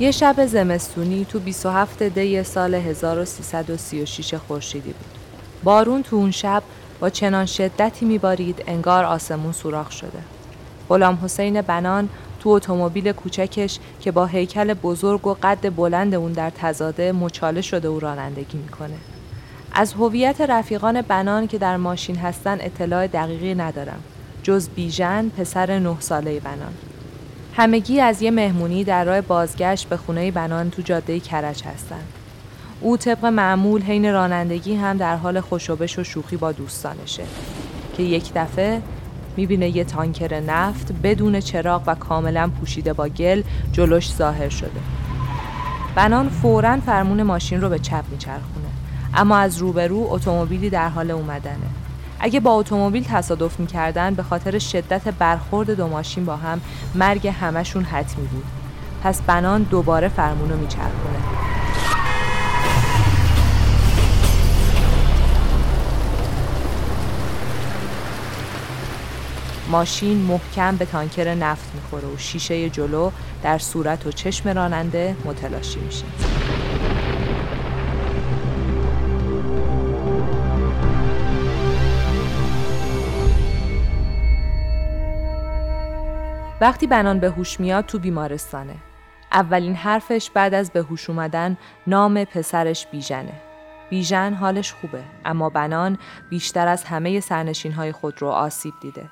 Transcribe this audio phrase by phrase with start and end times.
[0.00, 5.18] یه شب زمستونی تو 27 دی سال 1336 خورشیدی بود.
[5.64, 6.62] بارون تو اون شب
[7.00, 10.18] با چنان شدتی میبارید انگار آسمون سوراخ شده.
[10.88, 12.08] غلام حسین بنان
[12.40, 17.88] تو اتومبیل کوچکش که با هیکل بزرگ و قد بلند اون در تزاده مچاله شده
[17.88, 18.96] و رانندگی می‌کنه.
[19.72, 24.00] از هویت رفیقان بنان که در ماشین هستن اطلاع دقیقی ندارم.
[24.42, 26.74] جز بیژن پسر نه ساله بنان.
[27.56, 32.08] همگی از یه مهمونی در راه بازگشت به خونه بنان تو جاده کرج هستند.
[32.80, 37.22] او طبق معمول حین رانندگی هم در حال خوشوبش و شوخی با دوستانشه
[37.96, 38.82] که یک دفعه
[39.36, 44.80] می‌بینه یه تانکر نفت بدون چراغ و کاملا پوشیده با گل جلوش ظاهر شده.
[45.94, 48.68] بنان فورا فرمون ماشین رو به چپ میچرخونه
[49.14, 51.79] اما از روبرو اتومبیلی در حال اومدنه.
[52.22, 56.60] اگه با اتومبیل تصادف می‌کردن به خاطر شدت برخورد دو ماشین با هم
[56.94, 58.44] مرگ همشون حتمی بود.
[59.02, 61.18] پس بنان دوباره فرمون رو میچرخونه.
[69.70, 73.10] ماشین محکم به تانکر نفت می‌خوره و شیشه جلو
[73.42, 76.04] در صورت و چشم راننده متلاشی میشه.
[86.60, 88.76] وقتی بنان به هوش میاد تو بیمارستانه.
[89.32, 93.32] اولین حرفش بعد از به هوش اومدن نام پسرش بیژنه.
[93.90, 95.98] بیژن حالش خوبه اما بنان
[96.30, 99.10] بیشتر از همه سرنشین های خود رو آسیب دیده.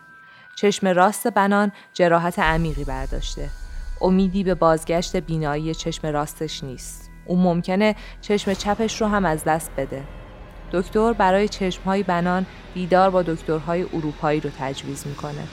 [0.57, 3.51] چشم راست بنان جراحت عمیقی برداشته.
[4.01, 7.11] امیدی به بازگشت بینایی چشم راستش نیست.
[7.27, 10.05] او ممکنه چشم چپش رو هم از دست بده.
[10.73, 15.49] دکتر برای چشمهای بنان دیدار با دکترهای اروپایی رو تجویز می‌کنه.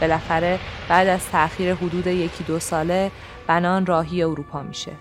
[0.00, 3.10] بالاخره بعد از تأخیر حدود یکی دو ساله
[3.46, 4.92] بنان راهی اروپا میشه.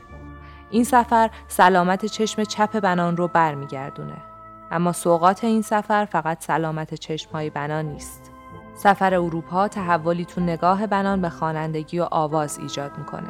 [0.69, 4.17] این سفر سلامت چشم چپ بنان رو برمیگردونه.
[4.71, 8.31] اما سوقات این سفر فقط سلامت چشمهای بنان نیست.
[8.75, 13.29] سفر اروپا تحولی تو نگاه بنان به خوانندگی و آواز ایجاد می‌کنه.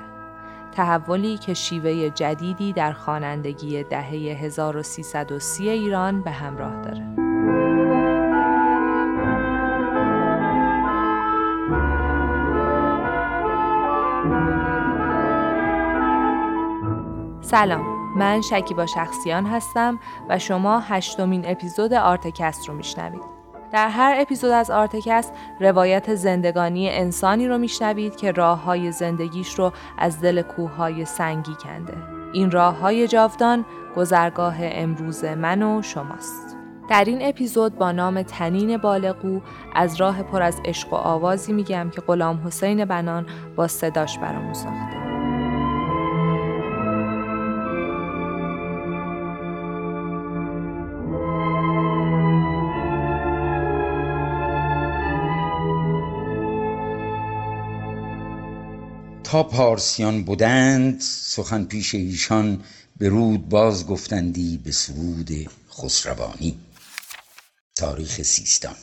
[0.72, 7.27] تحولی که شیوه جدیدی در خوانندگی دهه 1330 ایران به همراه داره.
[17.52, 20.00] سلام من شکیبا شخصیان هستم
[20.30, 23.22] و شما هشتمین اپیزود آرتکست رو میشنوید.
[23.72, 29.72] در هر اپیزود از آرتکست روایت زندگانی انسانی رو میشنوید که راه های زندگیش رو
[29.97, 31.94] از دل کوه سنگی کنده.
[32.34, 33.66] این راه های جاودان
[33.96, 36.56] گذرگاه امروز من و شماست.
[36.90, 39.41] در این اپیزود با نام تنین بالغو
[39.75, 43.25] از راه پر از عشق و آوازی میگم که غلام حسین بنان
[43.56, 45.06] با صداش برامون ساخته.
[59.32, 62.64] تا پارسیان بودند سخن پیش ایشان
[62.98, 65.30] به رود باز گفتندی به سرود
[65.72, 66.60] خسروانی
[67.76, 68.76] تاریخ سیستان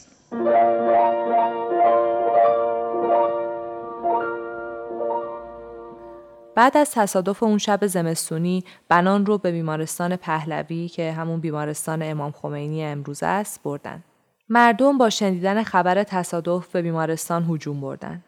[6.54, 12.32] بعد از تصادف اون شب زمستونی بنان رو به بیمارستان پهلوی که همون بیمارستان امام
[12.32, 14.04] خمینی امروز است بردن.
[14.48, 18.22] مردم با شنیدن خبر تصادف به بیمارستان هجوم بردن.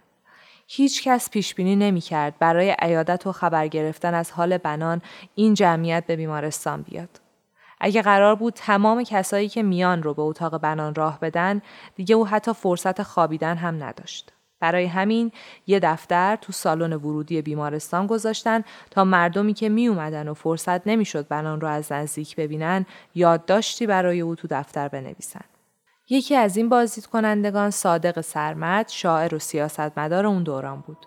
[0.66, 5.02] هیچ کس پیش بینی نمی کرد برای عیادت و خبر گرفتن از حال بنان
[5.34, 7.20] این جمعیت به بیمارستان بیاد.
[7.80, 11.62] اگه قرار بود تمام کسایی که میان رو به اتاق بنان راه بدن
[11.94, 14.32] دیگه او حتی فرصت خوابیدن هم نداشت.
[14.60, 15.32] برای همین
[15.66, 21.28] یه دفتر تو سالن ورودی بیمارستان گذاشتن تا مردمی که می اومدن و فرصت نمی‌شد
[21.28, 25.44] بنان رو از نزدیک ببینن یادداشتی برای او تو دفتر بنویسن.
[26.08, 31.06] یکی از این بازدید کنندگان صادق سرمد شاعر و سیاستمدار اون دوران بود.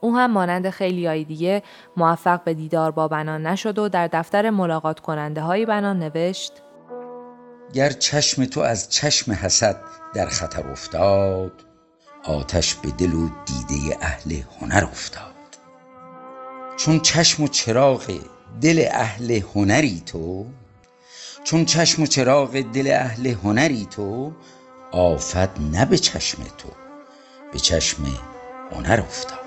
[0.00, 1.62] او هم مانند خیلی های دیگه
[1.96, 6.52] موفق به دیدار با بنان نشد و در دفتر ملاقات کننده های بنان نوشت
[7.72, 9.76] گر چشم تو از چشم حسد
[10.14, 11.52] در خطر افتاد
[12.24, 15.34] آتش به دل و دیده اهل هنر افتاد
[16.76, 18.20] چون چشم و چراغ
[18.60, 20.46] دل اهل هنری تو
[21.44, 24.32] چون چشم و چراغ دل اهل هنری تو
[24.92, 26.68] آفت نه به چشم تو
[27.52, 28.02] به چشم
[28.72, 29.39] هنر افتاد.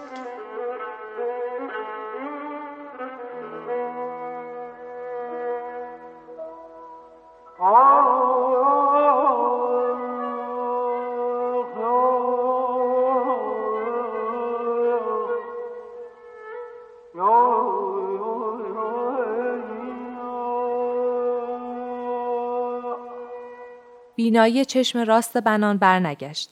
[24.24, 26.50] بینایی چشم راست بنان برنگشت.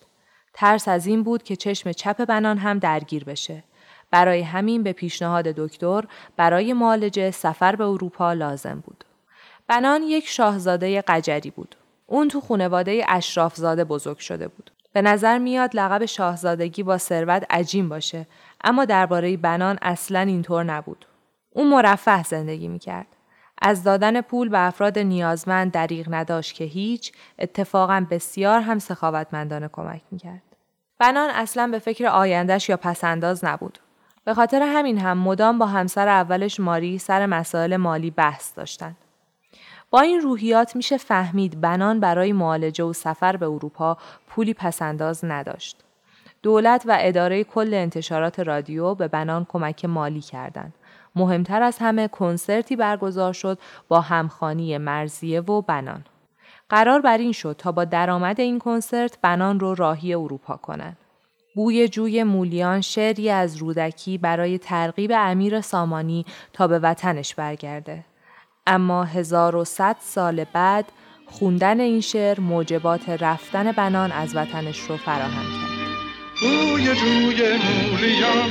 [0.54, 3.64] ترس از این بود که چشم چپ بنان هم درگیر بشه.
[4.12, 6.04] برای همین به پیشنهاد دکتر
[6.38, 9.04] برای معالجه سفر به اروپا لازم بود.
[9.68, 11.76] بنان یک شاهزاده قجری بود.
[12.08, 14.72] اون تو خونواده اشرافزاده بزرگ شده بود.
[14.94, 18.28] به نظر میاد لقب شاهزادگی با ثروت عجیم باشه
[18.64, 21.06] اما درباره بنان اصلا اینطور نبود.
[21.52, 23.08] اون مرفه زندگی می‌کرد.
[23.62, 30.02] از دادن پول به افراد نیازمند دریغ نداشت که هیچ اتفاقا بسیار هم سخاوتمندانه کمک
[30.12, 30.42] می‌کرد.
[31.00, 33.80] بنان اصلا به فکر آیندهش یا پسنداز نبود.
[34.26, 38.98] به خاطر همین هم مدام با همسر اولش ماری سر مسائل مالی بحث داشتند.
[39.90, 43.98] با این روحیات میشه فهمید بنان برای معالجه و سفر به اروپا
[44.28, 45.78] پولی پسنداز نداشت.
[46.44, 50.74] دولت و اداره کل انتشارات رادیو به بنان کمک مالی کردند.
[51.16, 56.04] مهمتر از همه کنسرتی برگزار شد با همخانی مرزیه و بنان.
[56.70, 60.98] قرار بر این شد تا با درآمد این کنسرت بنان رو راهی اروپا کنند.
[61.56, 68.06] بوی جوی مولیان شعری از رودکی برای ترغیب امیر سامانی تا به وطنش برگرده.
[68.68, 70.86] اما 1100 سال بعد
[71.26, 75.72] خوندن این شعر موجبات رفتن بنان از وطنش رو فراهم کرد.
[76.42, 78.50] بوی جوی مولیان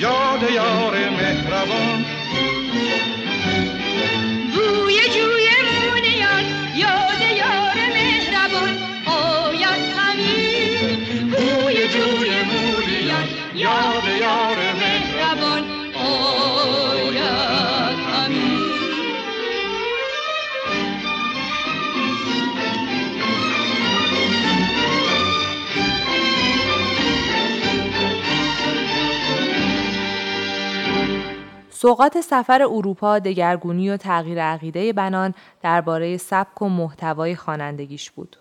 [0.00, 2.04] یاد یار مهربان
[31.82, 38.36] سوقات سفر اروپا دگرگونی و تغییر عقیده بنان درباره سبک و محتوای خوانندگیش بود.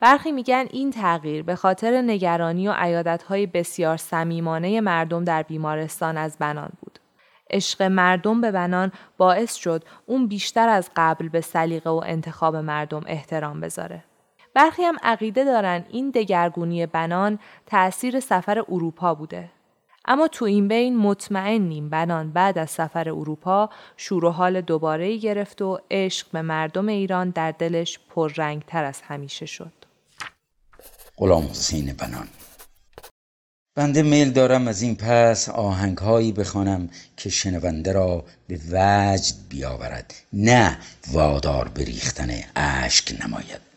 [0.00, 6.36] برخی میگن این تغییر به خاطر نگرانی و عیادتهای بسیار صمیمانه مردم در بیمارستان از
[6.38, 6.98] بنان بود.
[7.50, 13.02] عشق مردم به بنان باعث شد اون بیشتر از قبل به سلیقه و انتخاب مردم
[13.06, 14.04] احترام بذاره.
[14.54, 19.50] برخی هم عقیده دارن این دگرگونی بنان تأثیر سفر اروپا بوده.
[20.04, 25.62] اما تو این بین مطمئنیم بنان بعد از سفر اروپا شور و حال دوباره گرفت
[25.62, 29.72] و عشق به مردم ایران در دلش پررنگتر از همیشه شد.
[31.16, 32.28] غلام حسین بنان
[33.74, 40.14] بنده میل دارم از این پس آهنگ هایی بخوانم که شنونده را به وجد بیاورد
[40.32, 40.78] نه
[41.12, 43.71] وادار بریختن اشک نماید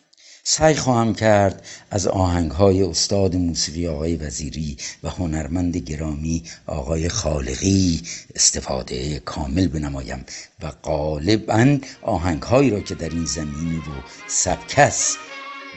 [0.47, 8.01] سعی خواهم کرد از آهنگ های استاد موسیقی آقای وزیری و هنرمند گرامی آقای خالقی
[8.36, 10.25] استفاده کامل بنمایم
[10.63, 13.92] و غالبا آهنگ هایی را که در این زمینی و
[14.27, 15.18] سبکس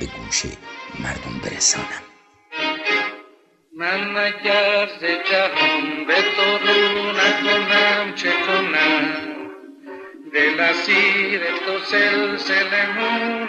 [0.00, 0.42] به گوش
[1.00, 2.02] مردم برسانم.
[3.78, 4.86] من اگر
[5.30, 6.22] جهان به
[10.58, 12.86] دل اسیر تو سلسله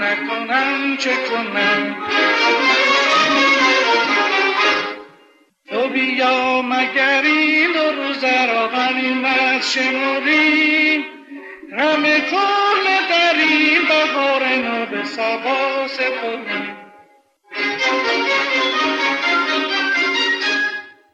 [0.01, 1.95] نکنم چه کنم
[5.69, 7.73] تو بیا مگر این
[8.47, 9.61] را غنیمت
[12.19, 15.87] کل در این بهار نو به سبا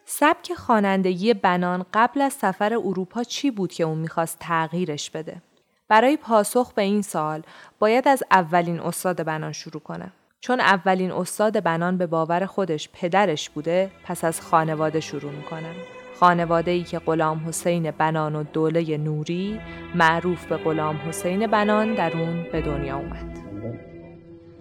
[0.05, 5.41] سبک خوانندگی بنان قبل از سفر اروپا چی بود که اون می‌خواست تغییرش بده؟
[5.89, 7.41] برای پاسخ به این سال
[7.79, 10.11] باید از اولین استاد بنان شروع کنه.
[10.39, 15.73] چون اولین استاد بنان به باور خودش پدرش بوده پس از خانواده شروع می‌کنن.
[16.19, 19.59] خانواده ای که غلام حسین بنان و دوله نوری
[19.95, 23.37] معروف به غلام حسین بنان در اون به دنیا اومد.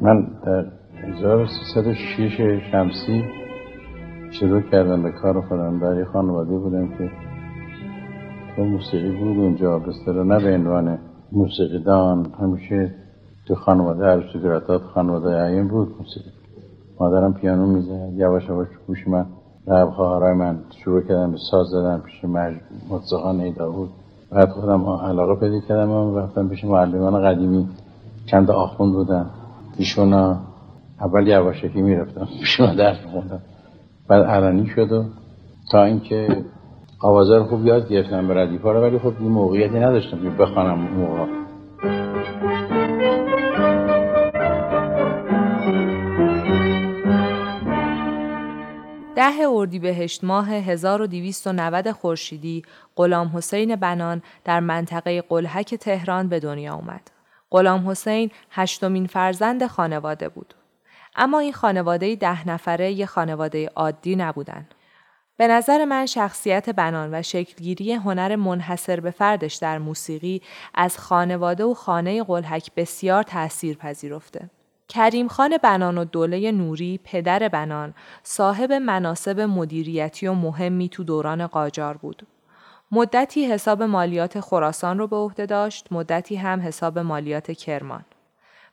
[0.00, 0.64] من در
[1.02, 3.25] 1306 شمسی
[4.31, 7.11] شروع کردم به کار خودم برای خانواده بودم که
[8.57, 10.99] تو موسیقی بود اونجا بستر نه به عنوان
[11.35, 12.95] موسیقیدان همیشه
[13.47, 15.88] تو خانواده ارستوکراتات خانواده عین بود.
[15.99, 16.31] موسیقی
[17.00, 19.26] مادرم پیانو می‌زد یواش یواش گوش من
[19.67, 22.25] رب خواهرای من شروع کردم به ساز زدن پیش
[22.91, 23.91] متزخان ایدا بود.
[24.31, 27.69] بعد خودم علاقه پیدا کردم و رفتم پیش معلمان قدیمی.
[28.26, 29.26] چند آخوند بودن.
[29.79, 30.12] ایشون
[31.00, 33.41] اول یواشکی می‌رفتم پیش ما درس میخوندم
[34.09, 35.05] بعد علنی شد و
[35.71, 36.45] تا اینکه
[37.04, 40.78] آوازه رو خوب یاد گرفتم به ردیفا رو ولی خب این موقعیتی نداشتم که بخوانم
[40.78, 41.26] موقع
[49.16, 52.62] ده اردیبهشت ماه 1290 خورشیدی
[52.96, 57.11] غلام حسین بنان در منطقه قلحک تهران به دنیا اومد.
[57.50, 60.54] غلام حسین هشتمین فرزند خانواده بود.
[61.16, 64.66] اما این خانواده ده نفره یه خانواده عادی نبودن.
[65.37, 70.43] به نظر من شخصیت بنان و شکلگیری هنر منحصر به فردش در موسیقی
[70.75, 74.50] از خانواده و خانه قلحک بسیار تأثیر پذیرفته.
[74.88, 81.47] کریم خان بنان و دوله نوری پدر بنان صاحب مناسب مدیریتی و مهمی تو دوران
[81.47, 82.26] قاجار بود.
[82.93, 88.05] مدتی حساب مالیات خراسان رو به عهده داشت، مدتی هم حساب مالیات کرمان.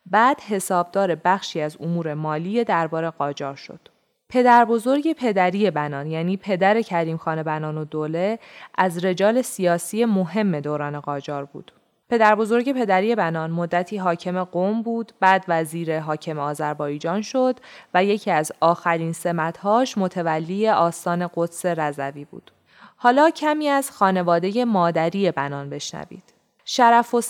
[0.06, 3.91] بعد حسابدار بخشی از امور مالی دربار قاجار شد.
[4.32, 8.40] پدر بزرگ پدری بنان یعنی پدر کریم خان بنان و دوله
[8.76, 11.72] از رجال سیاسی مهم دوران قاجار بود.
[12.10, 17.60] پدر بزرگ پدری بنان مدتی حاکم قوم بود بعد وزیر حاکم آذربایجان شد
[17.94, 22.52] و یکی از آخرین سمتهاش متولی آستان قدس رضوی بود.
[22.96, 26.34] حالا کمی از خانواده مادری بنان بشنوید.
[26.66, 27.22] شرف و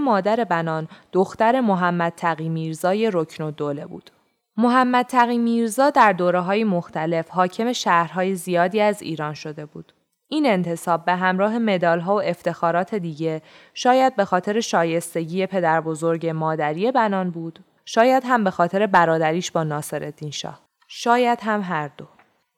[0.00, 4.10] مادر بنان دختر محمد تقی میرزای رکن و دوله بود.
[4.58, 9.92] محمد تقی میرزا در دوره های مختلف حاکم شهرهای زیادی از ایران شده بود.
[10.28, 13.42] این انتصاب به همراه مدال ها و افتخارات دیگه
[13.74, 19.64] شاید به خاطر شایستگی پدر بزرگ مادری بنان بود شاید هم به خاطر برادریش با
[19.64, 22.04] ناصر شاه شاید هم هر دو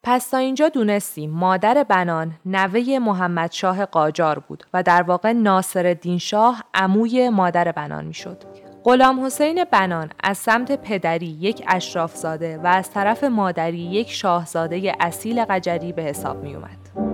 [0.03, 5.97] پس تا اینجا دونستیم مادر بنان نوه محمد شاه قاجار بود و در واقع ناصر
[6.19, 8.68] شاه عموی مادر بنان می‌شد.
[8.83, 15.45] غلام حسین بنان از سمت پدری یک اشرافزاده و از طرف مادری یک شاهزاده اصیل
[15.45, 17.08] قجری به حساب می اومد.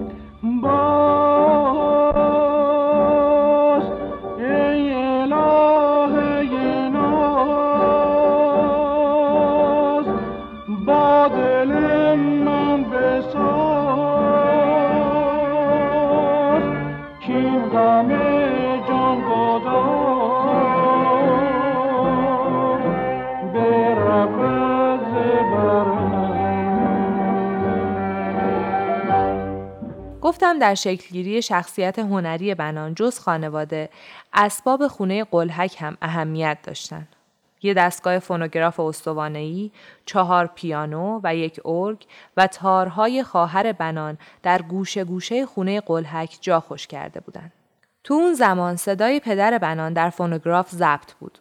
[30.45, 33.89] گفتم در شکلگیری شخصیت هنری بنان جز خانواده
[34.33, 37.07] اسباب خونه قلحک هم اهمیت داشتن.
[37.61, 39.71] یه دستگاه فونوگراف استوانه‌ای،
[40.05, 42.05] چهار پیانو و یک ارگ
[42.37, 47.51] و تارهای خواهر بنان در گوشه گوشه خونه قلحک جا خوش کرده بودند.
[48.03, 51.39] تو اون زمان صدای پدر بنان در فونوگراف ضبط بود.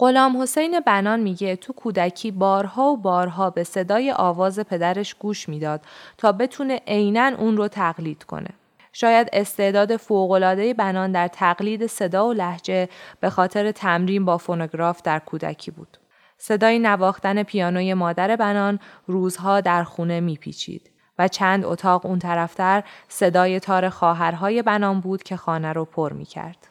[0.00, 5.80] غلام حسین بنان میگه تو کودکی بارها و بارها به صدای آواز پدرش گوش می‌داد
[6.18, 8.48] تا بتونه عینا اون رو تقلید کنه.
[8.92, 12.88] شاید استعداد فوقالعاده بنان در تقلید صدا و لحجه
[13.20, 15.98] به خاطر تمرین با فونوگراف در کودکی بود.
[16.38, 23.60] صدای نواختن پیانوی مادر بنان روزها در خونه میپیچید و چند اتاق اون طرفتر صدای
[23.60, 26.67] تار خواهرهای بنان بود که خانه رو پر می‌کرد.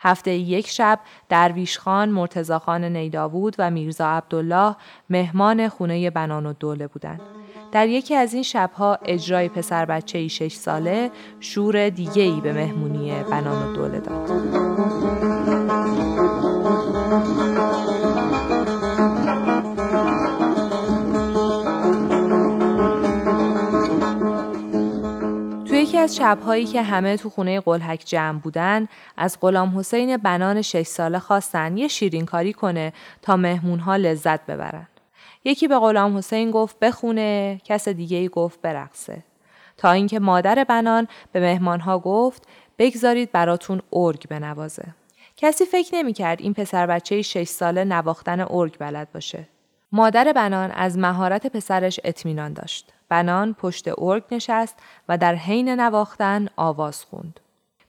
[0.00, 4.76] هفته یک شب درویش خان، مرتزا خان نیداوود و میرزا عبدالله
[5.10, 7.20] مهمان خونه بنان و دوله بودند.
[7.72, 12.52] در یکی از این شبها اجرای پسر بچه ای شش ساله شور دیگه ای به
[12.52, 14.59] مهمونی بنان و دوله داد.
[26.10, 31.18] از شبهایی که همه تو خونه قلحک جمع بودن از غلام حسین بنان شش ساله
[31.18, 34.86] خواستن یه شیرینکاری کنه تا مهمونها لذت ببرن.
[35.44, 39.22] یکی به غلام حسین گفت بخونه، کس دیگه ای گفت برقصه.
[39.76, 42.48] تا اینکه مادر بنان به مهمانها گفت
[42.78, 44.84] بگذارید براتون ارگ بنوازه.
[45.36, 49.48] کسی فکر نمی‌کرد این پسر بچه شش ساله نواختن ارگ بلد باشه.
[49.92, 52.92] مادر بنان از مهارت پسرش اطمینان داشت.
[53.10, 54.76] بنان پشت ارگ نشست
[55.08, 57.40] و در حین نواختن آواز خوند.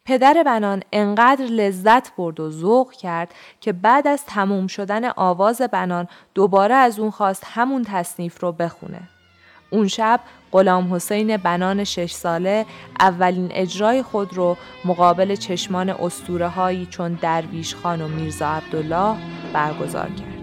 [0.06, 6.08] پدر بنان انقدر لذت برد و ذوق کرد که بعد از تموم شدن آواز بنان
[6.34, 9.02] دوباره از اون خواست همون تصنیف رو بخونه.
[9.70, 10.20] اون شب
[10.52, 12.66] غلام حسین بنان شش ساله
[13.00, 19.16] اولین اجرای خود رو مقابل چشمان استوره هایی چون درویش خان و میرزا عبدالله
[19.54, 20.41] برگزار کرد.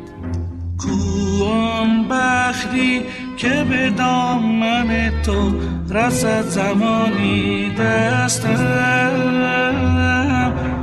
[0.79, 3.03] کوان بخری
[3.37, 5.53] که به دامن تو
[5.91, 8.59] رسد زمانی دستم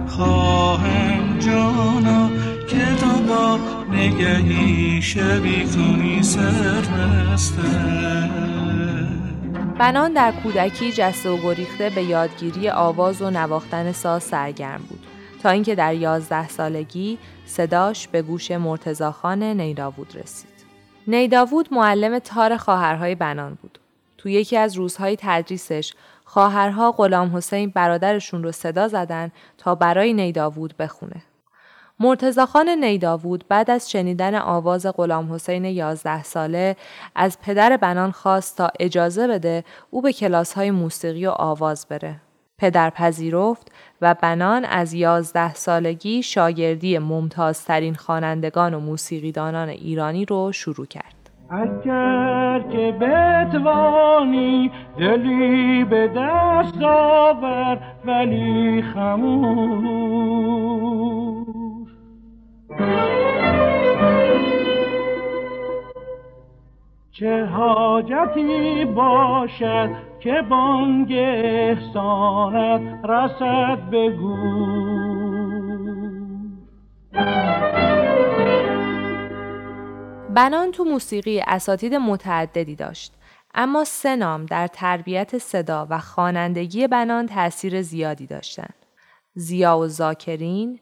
[0.07, 2.29] خواهم جانا
[2.67, 3.59] که تو با
[3.91, 6.21] نگهی شبی کنی
[9.79, 15.14] بنان در کودکی جسته و گریخته به یادگیری آواز و نواختن ساز سرگرم بود.
[15.45, 20.65] تا اینکه در یازده سالگی صداش به گوش مرتزاخان نیداوود رسید.
[21.07, 23.79] نیداوود معلم تار خواهرهای بنان بود.
[24.17, 30.77] تو یکی از روزهای تدریسش خواهرها غلام حسین برادرشون رو صدا زدن تا برای نیداوود
[30.77, 31.21] بخونه.
[31.99, 36.75] مرتزاخان نیداوود بعد از شنیدن آواز غلام حسین یازده ساله
[37.15, 42.24] از پدر بنان خواست تا اجازه بده او به کلاس های موسیقی و آواز بره.
[42.57, 43.71] پدر پذیرفت
[44.01, 51.15] و بنان از یازده سالگی شاگردی ممتازترین خوانندگان و موسیقیدانان ایرانی رو شروع کرد.
[51.49, 60.05] اگر که بتوانی دلی به دست آور ولی خموش
[67.11, 74.35] چه حاجتی باشد که بانگ احسانت رسد بگو
[80.35, 83.13] بنان تو موسیقی اساتید متعددی داشت
[83.55, 88.75] اما سه نام در تربیت صدا و خوانندگی بنان تاثیر زیادی داشتند.
[89.33, 90.79] زیا و زاکرین،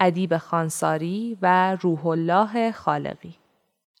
[0.00, 3.34] ادیب خانساری و روح الله خالقی.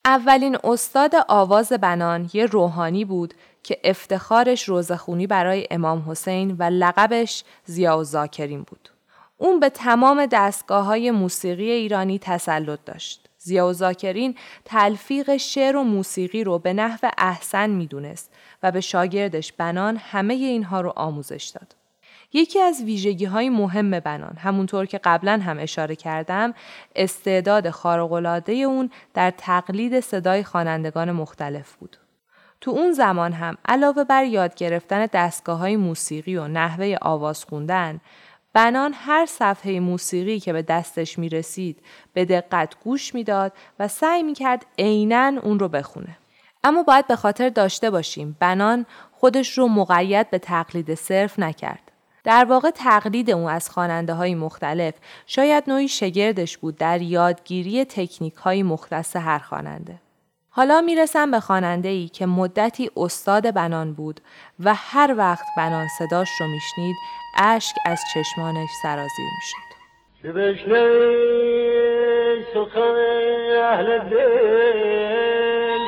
[0.04, 7.44] اولین استاد آواز بنان یه روحانی بود که افتخارش روزخونی برای امام حسین و لقبش
[7.64, 8.88] زیا و زاکرین بود.
[9.38, 13.28] اون به تمام دستگاه های موسیقی ایرانی تسلط داشت.
[13.38, 19.52] زیا و زاکرین تلفیق شعر و موسیقی رو به نحو احسن می‌دونست و به شاگردش
[19.52, 21.76] بنان همه اینها رو آموزش داد.
[22.32, 26.54] یکی از ویژگی های مهم بنان همونطور که قبلا هم اشاره کردم
[26.96, 31.96] استعداد خارق‌العاده اون در تقلید صدای خوانندگان مختلف بود.
[32.64, 38.00] تو اون زمان هم علاوه بر یاد گرفتن دستگاه های موسیقی و نحوه آواز خوندن
[38.52, 41.78] بنان هر صفحه موسیقی که به دستش می رسید
[42.12, 46.18] به دقت گوش می‌داد و سعی می کرد عینا اون رو بخونه.
[46.64, 51.92] اما باید به خاطر داشته باشیم بنان خودش رو مقید به تقلید صرف نکرد.
[52.24, 54.94] در واقع تقلید اون از خواننده های مختلف
[55.26, 60.03] شاید نوعی شگردش بود در یادگیری تکنیک های مختص هر خواننده.
[60.56, 64.20] حالا می‌رسم به خواننده ای که مدتی استاد بنان بود
[64.64, 66.96] و هر وقت بنان صداش رو میشنید
[67.38, 69.74] اشک از چشمانش سرازیر می‌شد.
[72.54, 72.94] سخن
[73.62, 75.78] اهل دل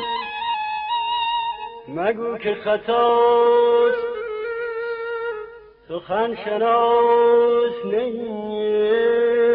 [1.89, 4.07] مگو که خطاست
[5.89, 9.46] سخن شناس نیم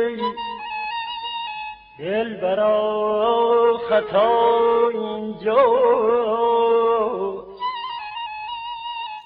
[2.01, 5.57] دل برا خطا اینجا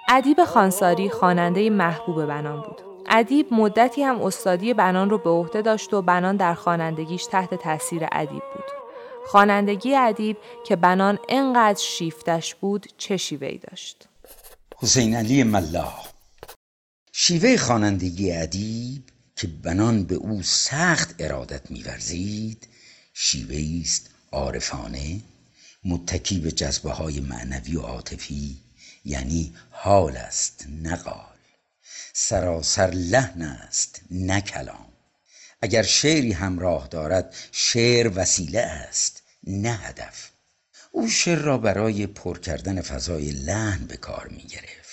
[0.09, 2.81] ادیب خانساری خواننده محبوب بنان بود.
[3.09, 8.07] ادیب مدتی هم استادی بنان رو به عهده داشت و بنان در خوانندگیش تحت تاثیر
[8.11, 8.65] ادیب بود.
[9.25, 14.07] خوانندگی ادیب که بنان انقدر شیفتش بود چه شیوهی داشت؟
[14.77, 16.07] حسین علی ملاح
[17.13, 22.67] شیوه خوانندگی ادیب که بنان به او سخت ارادت میورزید
[23.13, 25.21] شیوه است عارفانه
[25.85, 28.57] متکی به جذبه های معنوی و عاطفی
[29.05, 31.35] یعنی حال است نه قال
[32.13, 34.85] سراسر لحن است نه کلام.
[35.61, 40.29] اگر شعری همراه دارد شعر وسیله است نه هدف.
[40.91, 44.84] او شعر را برای پر کردن فضای لحن به کار می گرفت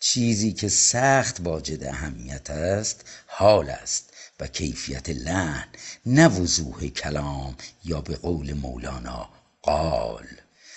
[0.00, 5.68] چیزی که سخت واجد اهمیت است حال است و کیفیت لحن
[6.06, 9.28] نه وضوح کلام یا به قول مولانا
[9.62, 10.26] قال.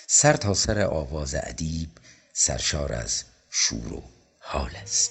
[0.06, 1.90] سر تا سر آواز ادیب
[2.32, 4.02] سرشار از شور و
[4.38, 5.10] حال است.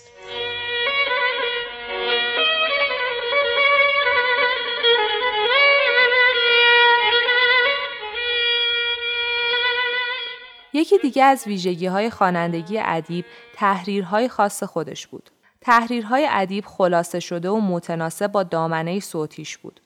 [10.73, 15.29] یکی دیگه از ویژگی های خوانندگی ادیب تحریرهای خاص خودش بود.
[15.61, 19.81] تحریرهای ادیب خلاصه شده و متناسب با دامنه صوتیش بود.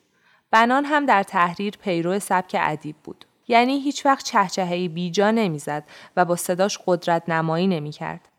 [0.52, 3.26] بنان هم در تحریر پیرو سبک ادیب بود.
[3.48, 5.84] یعنی هیچ وقت چهچههی بیجا نمی‌زد
[6.18, 8.30] و با صداش قدرت نمایی نمی‌کرد.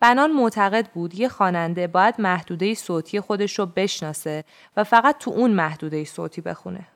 [0.00, 4.44] بنان معتقد بود یه خواننده باید محدوده صوتی خودش رو بشناسه
[4.76, 6.86] و فقط تو اون محدوده صوتی بخونه.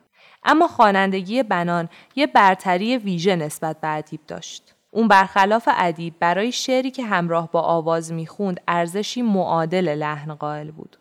[0.44, 4.74] اما خوانندگی بنان یه برتری ویژه نسبت به ادیب داشت.
[4.90, 10.96] اون برخلاف ادیب برای شعری که همراه با آواز می‌خوند ارزشی معادل لحن قائل بود.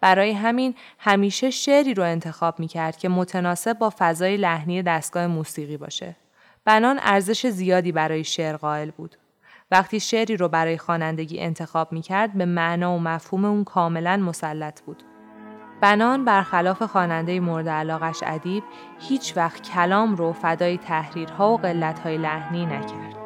[0.00, 6.16] برای همین همیشه شعری رو انتخاب می‌کرد که متناسب با فضای لحنی دستگاه موسیقی باشه.
[6.64, 9.16] بنان ارزش زیادی برای شعر قائل بود.
[9.70, 15.02] وقتی شعری رو برای خوانندگی انتخاب می‌کرد به معنا و مفهوم اون کاملا مسلط بود.
[15.80, 18.64] بنان برخلاف خواننده مورد علاقش ادیب
[19.00, 23.21] هیچ وقت کلام رو فدای تحریرها و قلتهای لحنی نکرد.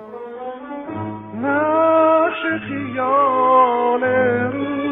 [1.42, 4.05] نقش خیال
[4.53, 4.86] روی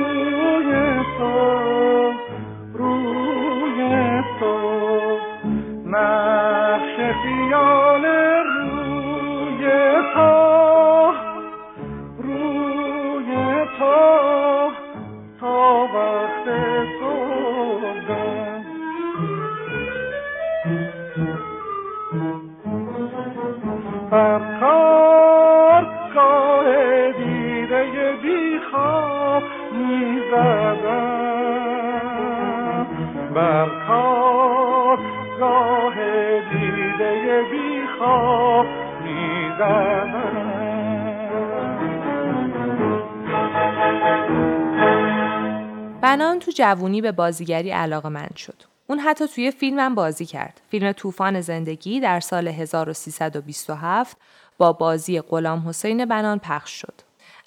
[46.64, 48.62] جوونی به بازیگری علاقه من شد.
[48.86, 50.60] اون حتی توی فیلمم بازی کرد.
[50.70, 54.16] فیلم طوفان زندگی در سال 1327
[54.58, 56.94] با بازی غلام حسین بنان پخش شد.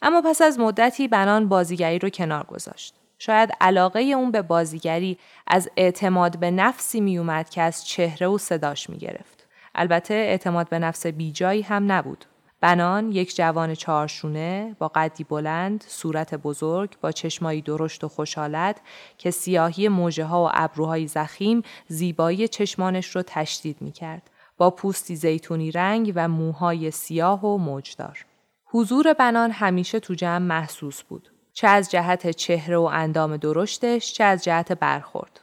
[0.02, 2.94] اما پس از مدتی بنان بازیگری رو کنار گذاشت.
[3.20, 8.90] شاید علاقه اون به بازیگری از اعتماد به نفسی میومد که از چهره و صداش
[8.90, 9.48] می‌گرفت.
[9.76, 12.26] البته اعتماد به نفس بیجایی هم نبود.
[12.62, 18.82] بنان یک جوان چهارشونه با قدی بلند، صورت بزرگ، با چشمایی درشت و خوشحالت
[19.18, 24.30] که سیاهی موجه ها و ابروهای زخیم زیبایی چشمانش رو تشدید می کرد.
[24.58, 28.26] با پوستی زیتونی رنگ و موهای سیاه و موجدار.
[28.66, 31.32] حضور بنان همیشه تو جمع محسوس بود.
[31.54, 35.40] چه از جهت چهره و اندام درشتش چه از جهت برخورد.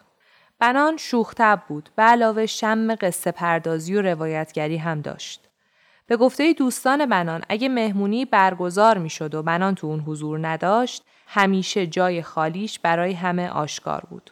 [0.58, 5.43] بنان شوختب بود به علاوه شم قصه پردازی و روایتگری هم داشت.
[6.06, 11.02] به گفته دوستان بنان اگه مهمونی برگزار می شد و بنان تو اون حضور نداشت
[11.26, 14.30] همیشه جای خالیش برای همه آشکار بود.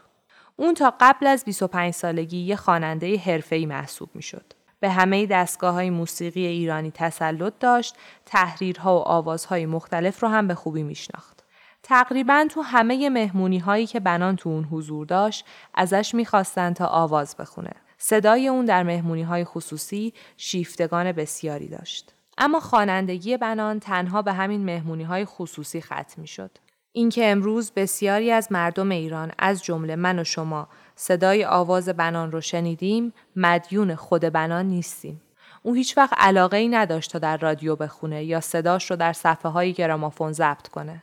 [0.57, 4.53] اون تا قبل از 25 سالگی یه خواننده حرفه‌ای محسوب می شد.
[4.81, 10.55] به همه دستگاه های موسیقی ایرانی تسلط داشت، تحریرها و آوازهای مختلف رو هم به
[10.55, 11.45] خوبی میشناخت.
[11.83, 17.37] تقریبا تو همه مهمونی هایی که بنان تو اون حضور داشت ازش می‌خواستن تا آواز
[17.37, 17.73] بخونه.
[18.05, 22.15] صدای اون در مهمونی های خصوصی شیفتگان بسیاری داشت.
[22.39, 26.51] اما خوانندگی بنان تنها به همین مهمونی های خصوصی ختم می شد.
[26.93, 32.41] اینکه امروز بسیاری از مردم ایران از جمله من و شما صدای آواز بنان رو
[32.41, 35.21] شنیدیم مدیون خود بنان نیستیم.
[35.63, 39.51] او هیچ وقت علاقه ای نداشت تا در رادیو بخونه یا صداش رو در صفحه
[39.51, 41.03] های گرامافون ضبط کنه.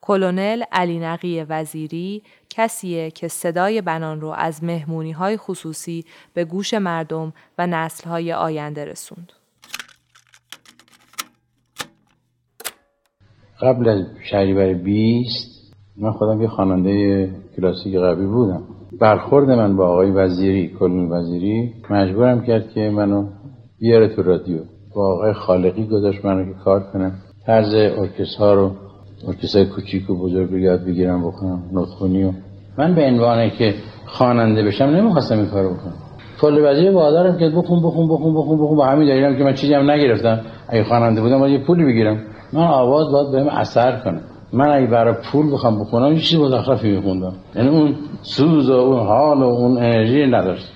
[0.00, 6.74] کلونل علی نقی وزیری کسیه که صدای بنان رو از مهمونی های خصوصی به گوش
[6.74, 9.32] مردم و نسل های آینده رسوند.
[13.62, 15.60] قبل از شهریور 20
[15.96, 18.62] من خودم یه خواننده کلاسیک قوی بودم.
[19.00, 23.28] برخورد من با آقای وزیری کلون وزیری مجبورم کرد که منو
[23.78, 24.58] بیاره تو رادیو.
[24.94, 27.12] با آقای خالقی گذاشت منو که کار کنم.
[27.46, 28.70] طرز ارکست ها رو
[29.28, 32.32] ارکست های کوچیک و بزرگ رو یاد بگیرم بکنم نطخونی و
[32.78, 33.74] من به عنوانه که
[34.06, 35.92] خواننده بشم نمی‌خواستم این کارو بکنم.
[36.40, 38.76] کل وزیر وادارم که بخون بخون بخون بخون بخون.
[38.76, 40.40] با همین دلیلم که من چیزی هم نگرفتم.
[40.68, 42.18] اگه خواننده بودم باید یه پولی بگیرم.
[42.52, 44.20] من آواز باید بهم اثر کنه.
[44.52, 47.32] من اگه برای پول بخوام بکنم یه چیزی مزخرفی میخوندم.
[47.56, 50.72] یعنی اون سوز و اون حال و اون انرژی نداشت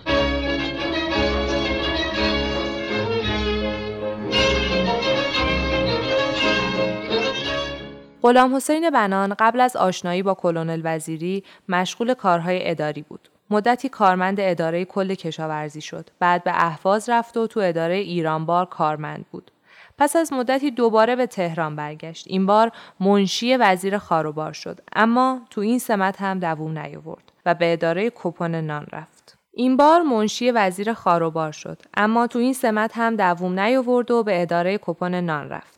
[8.25, 13.29] غلام حسین بنان قبل از آشنایی با کلونل وزیری مشغول کارهای اداری بود.
[13.51, 16.11] مدتی کارمند اداره کل کشاورزی شد.
[16.19, 19.51] بعد به احواز رفت و تو اداره ایرانبار کارمند بود.
[19.99, 22.25] پس از مدتی دوباره به تهران برگشت.
[22.29, 24.81] این بار منشی وزیر خاروبار شد.
[24.97, 29.39] اما تو این سمت هم دووم نیاورد و به اداره کپون نان رفت.
[29.53, 31.83] این بار منشی وزیر خاروبار شد.
[31.97, 35.74] اما تو این سمت هم دووم نیاورد و به اداره کپون نان رفت.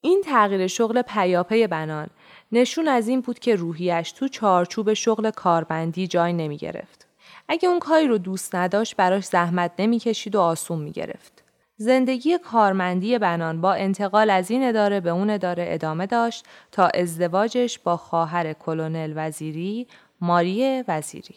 [0.00, 2.06] این تغییر شغل پیاپی بنان
[2.52, 7.06] نشون از این بود که روحیش تو چارچوب شغل کاربندی جای نمی گرفت.
[7.48, 11.44] اگه اون کاری رو دوست نداشت براش زحمت نمی‌کشید و آسون می گرفت.
[11.76, 17.78] زندگی کارمندی بنان با انتقال از این اداره به اون اداره ادامه داشت تا ازدواجش
[17.78, 19.86] با خواهر کلونل وزیری
[20.20, 21.34] ماری وزیری.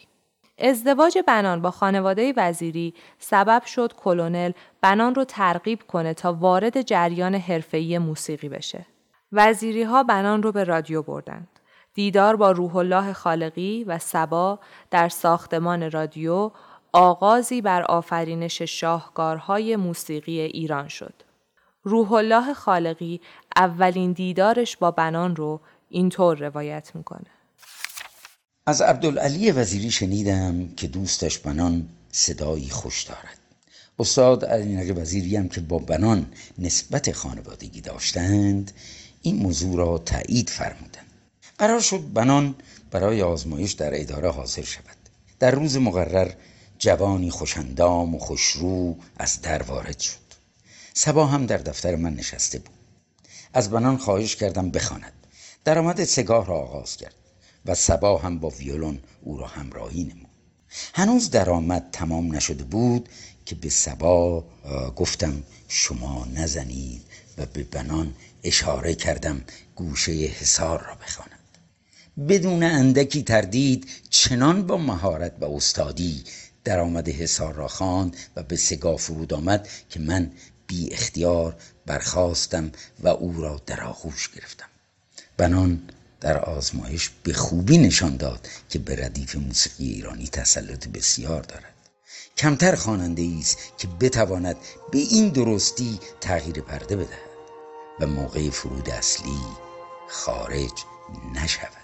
[0.58, 7.34] ازدواج بنان با خانواده وزیری سبب شد کلونل بنان رو ترغیب کنه تا وارد جریان
[7.34, 8.86] حرفه‌ای موسیقی بشه.
[9.32, 11.48] وزیری ها بنان رو به رادیو بردند.
[11.94, 14.58] دیدار با روح الله خالقی و سبا
[14.90, 16.50] در ساختمان رادیو
[16.92, 21.14] آغازی بر آفرینش شاهکارهای موسیقی ایران شد.
[21.82, 23.20] روح الله خالقی
[23.56, 27.33] اولین دیدارش با بنان رو اینطور روایت می‌کنه.
[28.66, 33.38] از عبدالعلی وزیری شنیدم که دوستش بنان صدایی خوش دارد.
[33.98, 36.26] استاد علی وزیری هم که با بنان
[36.58, 38.72] نسبت خانوادگی داشتند
[39.22, 41.10] این موضوع را تایید فرمودند.
[41.58, 42.54] قرار شد بنان
[42.90, 44.96] برای آزمایش در اداره حاضر شود.
[45.38, 46.32] در روز مقرر
[46.78, 50.24] جوانی خوشندام و خوشرو از در وارد شد
[50.94, 52.74] سبا هم در دفتر من نشسته بود
[53.54, 55.12] از بنان خواهش کردم بخواند
[55.64, 57.14] درآمد سگاه را آغاز کرد
[57.66, 60.28] و سبا هم با ویولون او را همراهی نمود.
[60.94, 63.08] هنوز درآمد تمام نشده بود
[63.46, 64.44] که به سبا
[64.96, 67.02] گفتم شما نزنید
[67.38, 69.44] و به بنان اشاره کردم
[69.76, 71.30] گوشه حسار را بخواند.
[72.28, 76.24] بدون اندکی تردید چنان با مهارت و استادی
[76.64, 80.30] درآمد حسار را خواند و به سگاه فرود آمد که من
[80.66, 84.66] بی اختیار برخواستم و او را در آغوش گرفتم.
[85.36, 85.82] بنان
[86.24, 91.74] در آزمایش به خوبی نشان داد که به ردیف موسیقی ایرانی تسلط بسیار دارد.
[92.36, 94.56] کمتر خواننده است که بتواند
[94.92, 97.30] به این درستی تغییر پرده بدهد
[98.00, 99.38] و موقع فرود اصلی
[100.08, 100.72] خارج
[101.34, 101.83] نشود.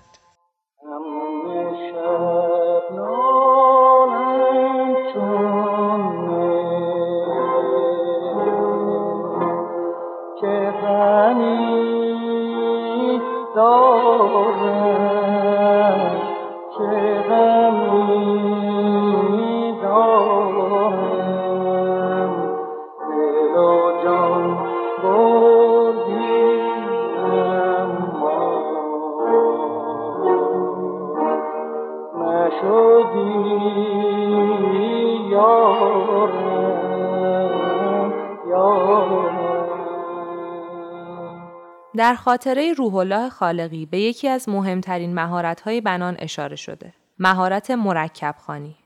[42.11, 46.92] در خاطره روح الله خالقی به یکی از مهمترین مهارت‌های بنان اشاره شده.
[47.18, 48.77] مهارت مرکب خانی.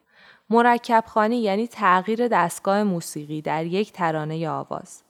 [0.50, 5.02] مرکب خانی یعنی تغییر دستگاه موسیقی در یک ترانه آواز.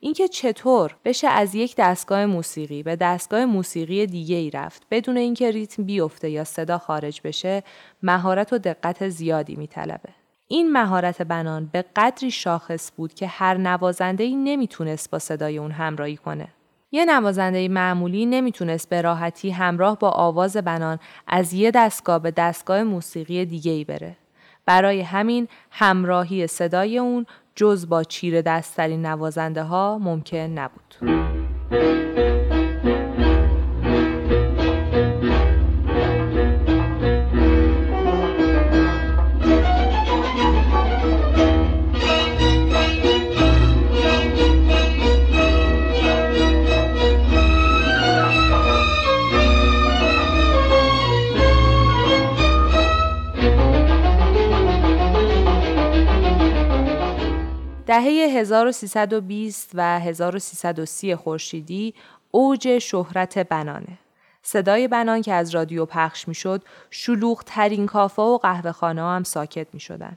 [0.00, 5.50] اینکه چطور بشه از یک دستگاه موسیقی به دستگاه موسیقی دیگه ای رفت بدون اینکه
[5.50, 7.62] ریتم بیفته یا صدا خارج بشه
[8.02, 10.08] مهارت و دقت زیادی میطلبه.
[10.48, 15.70] این مهارت بنان به قدری شاخص بود که هر نوازنده ای نمی‌تونست با صدای اون
[15.70, 16.48] همراهی کنه.
[16.92, 22.82] یه نوازنده معمولی نمی‌تونست به راحتی همراه با آواز بنان از یه دستگاه به دستگاه
[22.82, 24.16] موسیقی دیگه ای بره.
[24.66, 30.94] برای همین همراهی صدای اون جز با چیر دستترین نوازنده ها ممکن نبود.
[57.86, 61.94] دهه 1320 و 1330 خورشیدی
[62.30, 63.98] اوج شهرت بنانه.
[64.42, 69.66] صدای بنان که از رادیو پخش می‌شد، شلوغ ترین کافه و قهوه خانه هم ساکت
[69.72, 70.16] می شدن.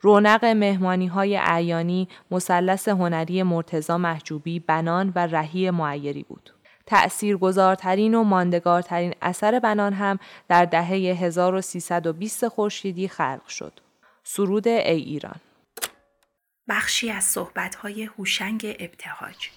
[0.00, 6.50] رونق مهمانی های عیانی مثلث هنری مرتزا محجوبی بنان و رهی معیری بود.
[6.86, 13.72] تأثیر گذارترین و ماندگارترین اثر بنان هم در دهه 1320 خورشیدی خلق شد.
[14.24, 15.40] سرود ای ایران
[16.68, 19.48] بخشی از صحبتهای هوشنگ ابتهاج.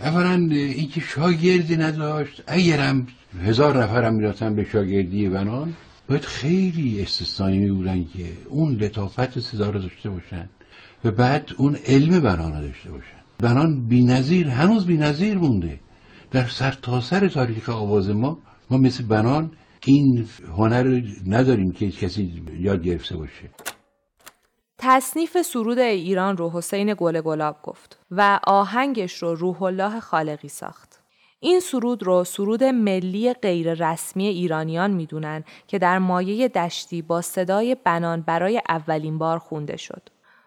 [0.00, 2.42] اولا اینکه شاگردی نداشت.
[2.46, 3.06] اگرم
[3.42, 5.74] هزار نفرم می‌رفتن به شاگردی بنان
[6.08, 10.48] باید خیلی استثنایی می که اون لطافت صدا رو داشته باشن
[11.04, 13.18] و بعد اون علم بنان رو داشته باشن.
[13.38, 15.80] بنان بینظیر هنوز بینظیر مونده.
[16.30, 18.38] در سرتاسر سر تاریخ آواز ما
[18.70, 19.50] ما مثل بنان
[19.86, 23.50] این هنر نداریم که کسی یاد گرفته باشه.
[24.80, 31.00] تصنیف سرود ایران رو حسین گل گلاب گفت و آهنگش رو روح الله خالقی ساخت.
[31.40, 37.74] این سرود رو سرود ملی غیر رسمی ایرانیان می‌دونن که در مایه دشتی با صدای
[37.74, 40.02] بنان برای اولین بار خونده شد.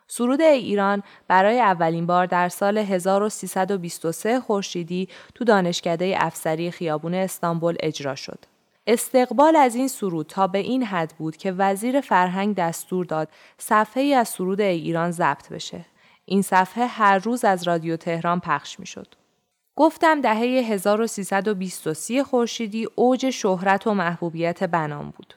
[0.07, 8.15] سرود ایران برای اولین بار در سال 1323 خورشیدی تو دانشکده افسری خیابون استانبول اجرا
[8.15, 8.45] شد.
[8.87, 14.03] استقبال از این سرود تا به این حد بود که وزیر فرهنگ دستور داد صفحه
[14.03, 15.85] ای از سرود ایران ضبط بشه.
[16.25, 19.15] این صفحه هر روز از رادیو تهران پخش می شد.
[19.75, 25.33] گفتم دهه 1323 خورشیدی اوج شهرت و محبوبیت بنان بود.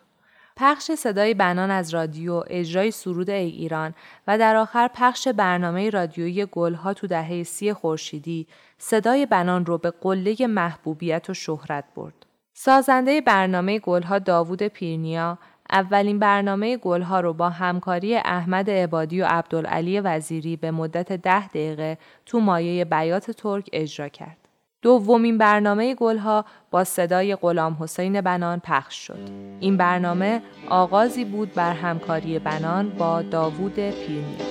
[0.56, 3.94] پخش صدای بنان از رادیو، اجرای سرود ای ایران
[4.26, 8.46] و در آخر پخش برنامه رادیویی گلها تو دهه سی خورشیدی
[8.78, 12.23] صدای بنان رو به قله محبوبیت و شهرت برد.
[12.56, 15.38] سازنده برنامه گلها داوود پیرنیا
[15.70, 21.98] اولین برنامه گلها رو با همکاری احمد عبادی و عبدالعلی وزیری به مدت ده دقیقه
[22.26, 24.36] تو مایه بیات ترک اجرا کرد.
[24.82, 29.18] دومین برنامه گلها با صدای غلام حسین بنان پخش شد.
[29.60, 34.46] این برنامه آغازی بود بر همکاری بنان با داوود پیرنیا.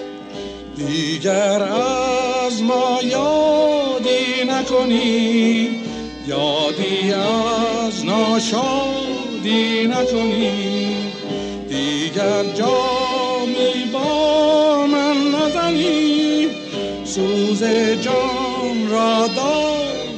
[0.76, 5.70] دیگر از ما یادی نکنی
[6.28, 7.83] یادی از
[8.34, 11.14] ناشادی نکنی.
[11.70, 16.48] دیگر جامی با من نزنی.
[17.04, 17.64] سوز
[18.02, 19.28] جان را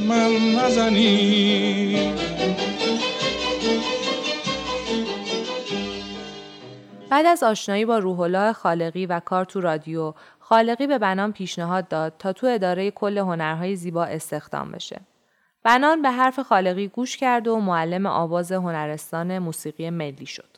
[0.07, 2.13] من نزنی.
[7.09, 11.87] بعد از آشنایی با روح الله خالقی و کار تو رادیو خالقی به بنان پیشنهاد
[11.87, 15.01] داد تا تو اداره کل هنرهای زیبا استخدام بشه.
[15.65, 20.57] بنان به حرف خالقی گوش کرد و معلم آواز هنرستان موسیقی ملی شد.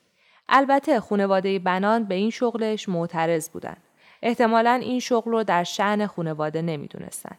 [0.49, 3.77] البته خانواده بنان به این شغلش معترض بودن.
[4.21, 7.37] احتمالا این شغل رو در شعن خانواده نمی‌دونستن.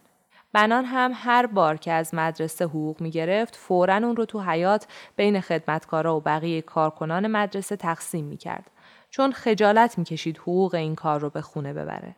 [0.53, 4.87] بنان هم هر بار که از مدرسه حقوق می گرفت فورا اون رو تو حیات
[5.17, 8.71] بین خدمتکارا و بقیه کارکنان مدرسه تقسیم می کرد.
[9.11, 12.17] چون خجالت می کشید حقوق این کار رو به خونه ببره.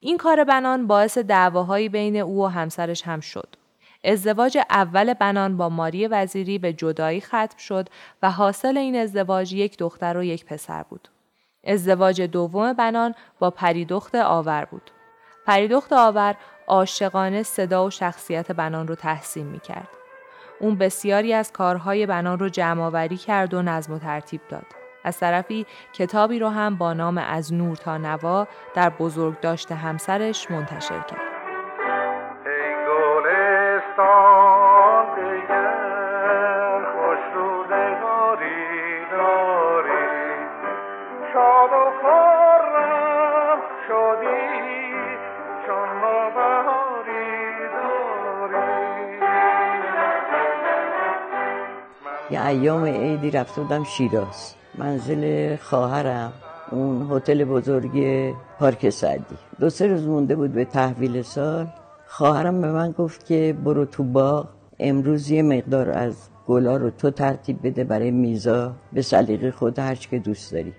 [0.00, 3.48] این کار بنان باعث دعواهایی بین او و همسرش هم شد.
[4.04, 7.88] ازدواج اول بنان با ماری وزیری به جدایی ختم شد
[8.22, 11.08] و حاصل این ازدواج یک دختر و یک پسر بود.
[11.64, 14.90] ازدواج دوم بنان با پریدخت آور بود.
[15.46, 19.88] پریدخت آور عاشقانه صدا و شخصیت بنان رو تحسین می کرد.
[20.60, 24.66] اون بسیاری از کارهای بنان رو جمعآوری کرد و نظم و ترتیب داد.
[25.04, 30.50] از طرفی کتابی رو هم با نام از نور تا نوا در بزرگ داشته همسرش
[30.50, 31.27] منتشر کرد.
[52.48, 54.54] ایام عیدی رفته بودم شیراز.
[54.78, 56.32] منزل خواهرم
[56.70, 59.36] اون هتل بزرگی پارک سعدی.
[59.60, 61.66] دو سه روز مونده بود به تحویل سال.
[62.06, 64.48] خواهرم به من گفت که برو تو باغ.
[64.78, 68.72] امروز یه مقدار از گلا رو تو ترتیب بده برای میزا.
[68.92, 70.72] به سلیقه خود هرچی که دوست داری.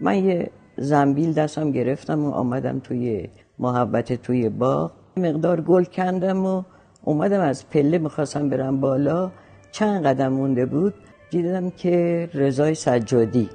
[0.00, 3.28] من یه زنبیل دستم گرفتم و آمدم توی
[3.58, 4.90] محبت توی باغ.
[5.16, 6.62] مقدار گل کندم و
[7.04, 9.30] اومدم از پله می‌خواستم برم بالا.
[9.72, 10.94] چند قدم مونده بود.
[11.30, 13.48] دیدم که رضای سجادی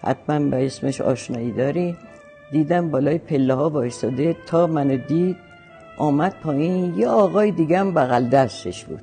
[0.00, 1.96] حتما به اسمش آشنایی داری.
[2.52, 5.36] دیدم بالای پله ها وایستاده تا منو دید
[5.98, 9.02] آمد پایین یه آقای دیگه هم بغل دستش بود.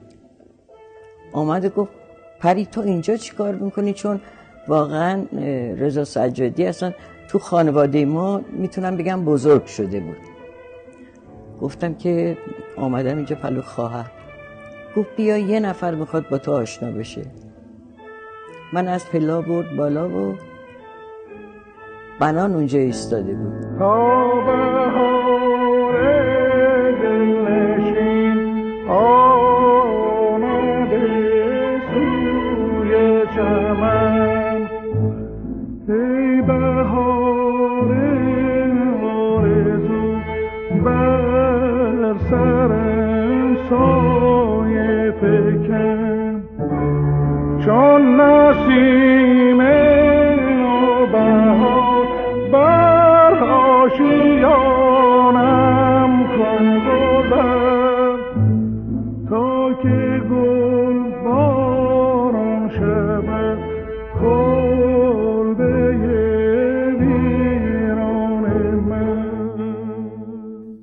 [1.33, 1.91] آمد گفت
[2.39, 4.21] پری تو اینجا چی کار می‌کنی؟ چون
[4.67, 5.25] واقعا
[5.77, 6.93] رضا سجادی اصلا
[7.27, 10.17] تو خانواده ما می‌تونم بگم بزرگ شده بود.
[11.61, 12.37] گفتم که
[12.77, 14.11] آمدم اینجا پلو خواهر
[14.95, 17.21] گفت بیا یه نفر می‌خواد با تو آشنا بشه.
[18.73, 20.35] من از پلا برد بالا و
[22.19, 23.65] بنان اونجا ایستاده بود.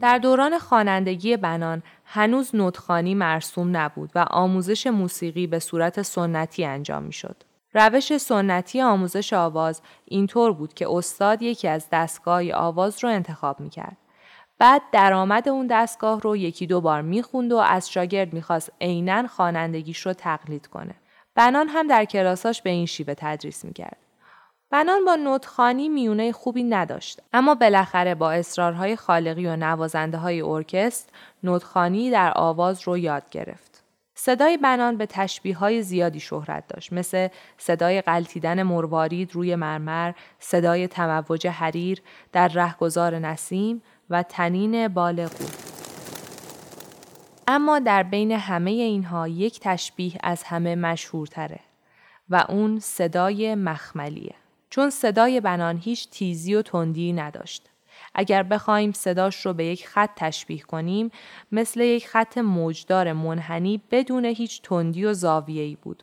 [0.00, 7.02] در دوران خوانندگی بنان هنوز نوتخانی مرسوم نبود و آموزش موسیقی به صورت سنتی انجام
[7.02, 7.36] می شد.
[7.76, 13.70] روش سنتی آموزش آواز اینطور بود که استاد یکی از دستگاه آواز رو انتخاب می
[13.70, 13.96] کرد.
[14.58, 19.98] بعد درآمد اون دستگاه رو یکی دو بار می‌خوند و از شاگرد می‌خواست عینا خوانندگیش
[19.98, 20.94] رو تقلید کنه.
[21.34, 23.96] بنان هم در کلاساش به این شیوه تدریس می‌کرد.
[24.70, 31.10] بنان با نوتخانی میونه خوبی نداشت اما بالاخره با اصرارهای خالقی و نوازنده های ارکست
[31.42, 33.65] نوتخانی در آواز رو یاد گرفت.
[34.18, 40.88] صدای بنان به تشبیه های زیادی شهرت داشت مثل صدای قلتیدن مروارید روی مرمر، صدای
[40.88, 42.02] تموج حریر
[42.32, 45.28] در رهگذار نسیم و تنین بال
[47.48, 51.60] اما در بین همه اینها یک تشبیه از همه مشهورتره
[52.30, 54.34] و اون صدای مخملیه.
[54.70, 57.70] چون صدای بنان هیچ تیزی و تندی نداشت.
[58.18, 61.10] اگر بخوایم صداش رو به یک خط تشبیه کنیم
[61.52, 66.02] مثل یک خط موجدار منحنی بدون هیچ تندی و زاویه‌ای بود.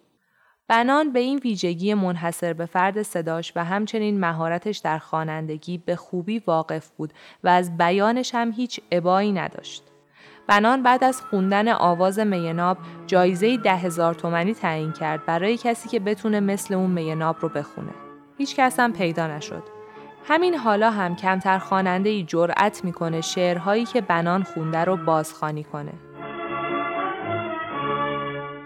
[0.68, 6.39] بنان به این ویژگی منحصر به فرد صداش و همچنین مهارتش در خوانندگی به خوبی
[6.39, 9.84] واقف بود و از بیانش هم هیچ ابایی نداشت.
[10.47, 15.99] بنان بعد از خوندن آواز میناب جایزه ده هزار تومنی تعیین کرد برای کسی که
[15.99, 17.93] بتونه مثل اون میناب رو بخونه.
[18.38, 19.73] هیچ کس هم پیدا نشد.
[20.26, 25.94] همین حالا هم کمتر خواننده ای جرأت می‌کنه شعرهایی که بنان خونده رو بازخوانی کنه.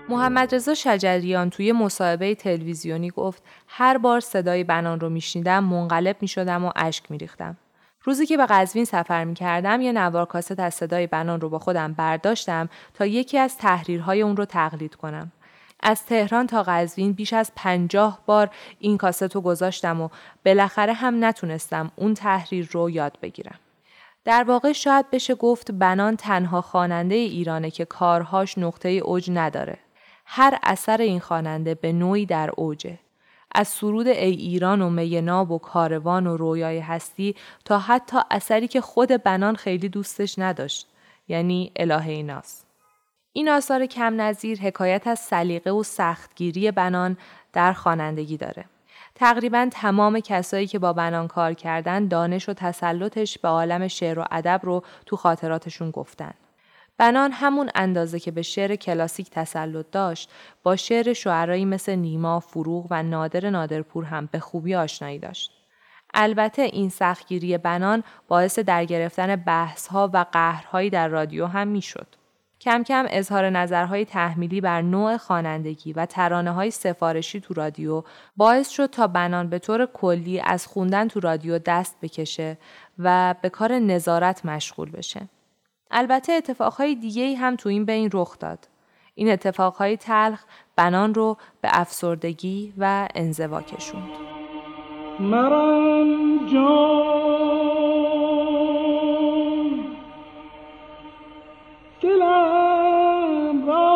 [0.10, 6.66] محمد رضا شجریان توی مصاحبه تلویزیونی گفت هر بار صدای بنان رو میشنیدم منقلب می‌شدم
[6.66, 7.58] و اشک میریختم.
[8.04, 11.60] روزی که به قزوین سفر می کردم یه نوار کاست از صدای بنان رو با
[11.60, 15.32] خودم برداشتم تا یکی از تحریرهای اون رو تقلید کنم.
[15.80, 18.50] از تهران تا قزوین بیش از پنجاه بار
[18.80, 20.10] این کاست رو گذاشتم و
[20.46, 23.60] بالاخره هم نتونستم اون تحریر رو یاد بگیرم.
[24.26, 29.78] در واقع شاید بشه گفت بنان تنها خواننده ایرانه که کارهاش نقطه اوج نداره.
[30.26, 33.00] هر اثر این خواننده به نوعی در اوجه.
[33.56, 38.82] از سرود ای ایران و میناب و کاروان و رویای هستی تا حتی اثری که
[38.82, 40.88] خود بنان خیلی دوستش نداشت
[41.28, 42.67] یعنی الهه ناس.
[43.38, 47.18] این آثار کم نظیر حکایت از سلیقه و سختگیری بنان
[47.54, 48.66] در خوانندگی داره.
[49.16, 54.26] تقریبا تمام کسایی که با بنان کار کردن دانش و تسلطش به عالم شعر و
[54.32, 56.34] ادب رو تو خاطراتشون گفتن.
[56.98, 60.30] بنان همون اندازه که به شعر کلاسیک تسلط داشت
[60.64, 65.52] با شعر شعرایی مثل نیما، فروغ و نادر نادرپور هم به خوبی آشنایی داشت.
[66.14, 72.08] البته این سختگیری بنان باعث در گرفتن بحثها و قهرهایی در رادیو هم می‌شد.
[72.62, 78.04] کم کم اظهار نظرهای تحمیلی بر نوع خوانندگی و ترانه های سفارشی تو رادیو
[78.38, 82.58] باعث شد تا بنان به طور کلی از خوندن تو رادیو دست بکشه
[83.00, 85.22] و به کار نظارت مشغول بشه.
[85.92, 88.68] البته اتفاقهای دیگه هم تو این بین رخ داد.
[89.16, 90.44] این اتفاقهای تلخ
[90.76, 94.10] بنان رو به افسردگی و انزوا کشوند.
[95.20, 97.27] مرم جان
[102.08, 103.88] دلم را.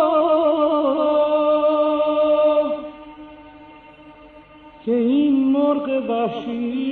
[4.86, 6.91] که این مرغ وحشی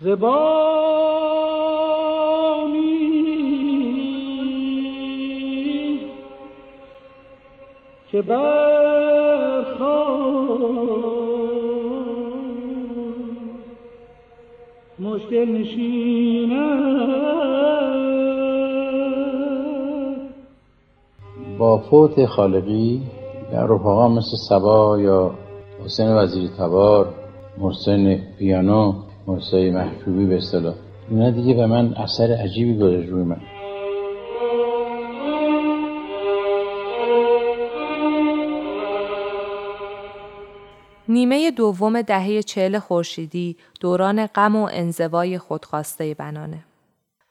[0.00, 0.58] زبانی
[8.10, 8.22] که
[15.18, 15.64] مشکل
[21.58, 23.02] با فوت خالقی
[23.52, 25.30] در رفقا مثل سبا یا
[25.84, 27.14] حسین وزیری تبار
[27.58, 28.94] محسن پیانو
[29.26, 30.74] موسای محجوبی به اصطلاح.
[31.10, 33.36] اینا دیگه به من اثر عجیبی گذاشت روی من.
[41.10, 46.64] نیمه دوم دهه چهل خورشیدی دوران غم و انزوای خودخواسته بنانه.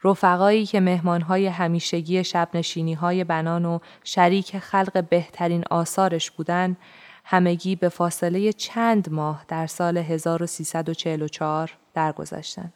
[0.03, 6.77] رفقایی که مهمانهای همیشگی شب نشینی های بنان و شریک خلق بهترین آثارش بودن
[7.25, 12.73] همگی به فاصله چند ماه در سال 1344 درگذشتند.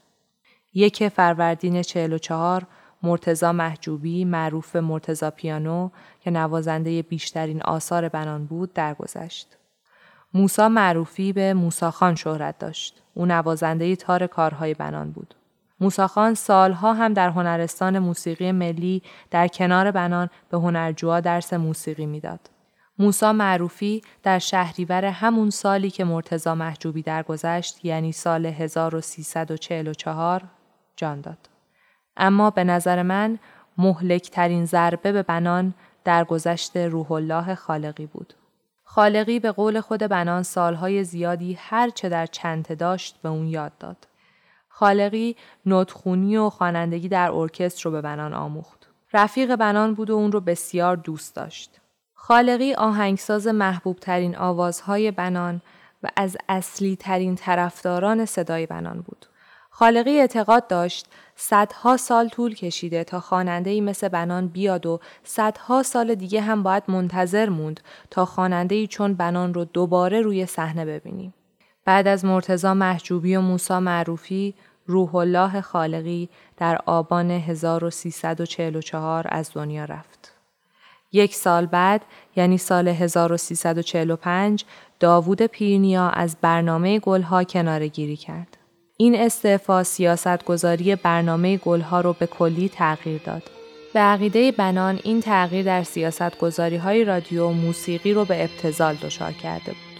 [0.73, 2.67] یک فروردین 44
[3.03, 5.89] مرتزا محجوبی معروف مرتزا پیانو
[6.19, 9.57] که نوازنده بیشترین آثار بنان بود درگذشت.
[10.33, 13.01] موسا معروفی به موساخان شهرت داشت.
[13.13, 15.35] او نوازنده تار کارهای بنان بود.
[15.79, 19.01] موساخان سالها هم در هنرستان موسیقی ملی
[19.31, 22.49] در کنار بنان به هنرجوها درس موسیقی می‌داد.
[22.99, 30.43] موسا معروفی در شهریور همون سالی که مرتزا محجوبی درگذشت یعنی سال 1344
[30.95, 31.49] جان داد.
[32.17, 33.39] اما به نظر من
[33.77, 35.73] مهلکترین ضربه به بنان
[36.03, 38.33] در گذشت روح الله خالقی بود.
[38.93, 43.77] خالقی به قول خود بنان سالهای زیادی هر چه در چنته داشت به اون یاد
[43.77, 44.07] داد.
[44.69, 45.35] خالقی
[45.65, 48.89] نوتخونی و خوانندگی در ارکستر رو به بنان آموخت.
[49.13, 51.81] رفیق بنان بود و اون رو بسیار دوست داشت.
[52.13, 55.61] خالقی آهنگساز محبوب ترین آوازهای بنان
[56.03, 59.25] و از اصلی ترین طرفداران صدای بنان بود.
[59.73, 61.05] خالقی اعتقاد داشت
[61.35, 66.83] صدها سال طول کشیده تا خواننده مثل بنان بیاد و صدها سال دیگه هم باید
[66.87, 71.33] منتظر موند تا خواننده چون بنان رو دوباره روی صحنه ببینیم.
[71.85, 74.53] بعد از مرتزا محجوبی و موسا معروفی،
[74.87, 80.33] روح الله خالقی در آبان 1344 از دنیا رفت.
[81.11, 82.01] یک سال بعد
[82.35, 84.65] یعنی سال 1345
[84.99, 88.57] داوود پیرنیا از برنامه گلها کناره گیری کرد.
[89.01, 93.43] این استعفا سیاست گذاری برنامه گلها رو به کلی تغییر داد.
[93.93, 98.95] به عقیده بنان این تغییر در سیاست گذاری های رادیو و موسیقی رو به ابتزال
[98.95, 99.91] دچار کرده بود.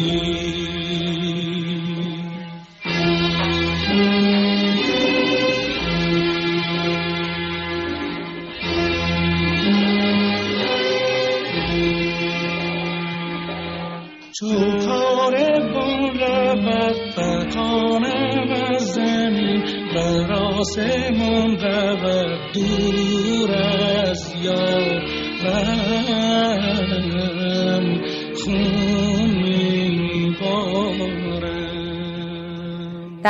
[0.00, 0.59] آسمون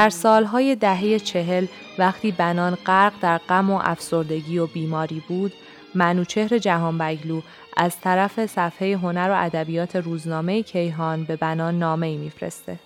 [0.01, 1.67] در سالهای دهه چهل
[1.99, 5.53] وقتی بنان غرق در غم و افسردگی و بیماری بود
[5.95, 7.41] منوچهر جهانبگلو
[7.77, 12.79] از طرف صفحه هنر و ادبیات روزنامه کیهان به بنان نامه ای میفرسته.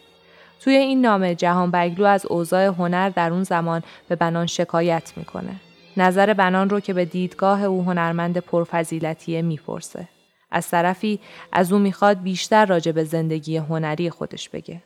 [0.60, 5.56] توی این نامه جهان بگلو از اوضاع هنر در اون زمان به بنان شکایت می‌کنه.
[5.96, 10.08] نظر بنان رو که به دیدگاه او هنرمند پرفضیلتیه می‌پرسه.
[10.50, 11.20] از طرفی
[11.52, 14.82] از او می‌خواد بیشتر راجع به زندگی هنری خودش بگه.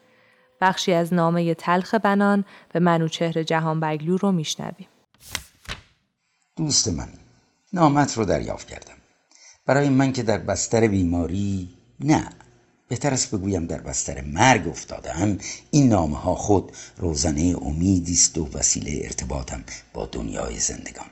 [0.60, 4.88] بخشی از نامه تلخ بنان به منوچهر جهان بگلو رو میشنویم.
[6.56, 7.08] دوست من
[7.72, 8.94] نامت رو دریافت کردم.
[9.66, 11.68] برای من که در بستر بیماری
[12.00, 12.30] نه
[12.88, 15.38] بهتر است بگویم در بستر مرگ افتادم
[15.70, 21.06] این نامه ها خود روزنه امیدی است و وسیله ارتباطم با دنیای زندگان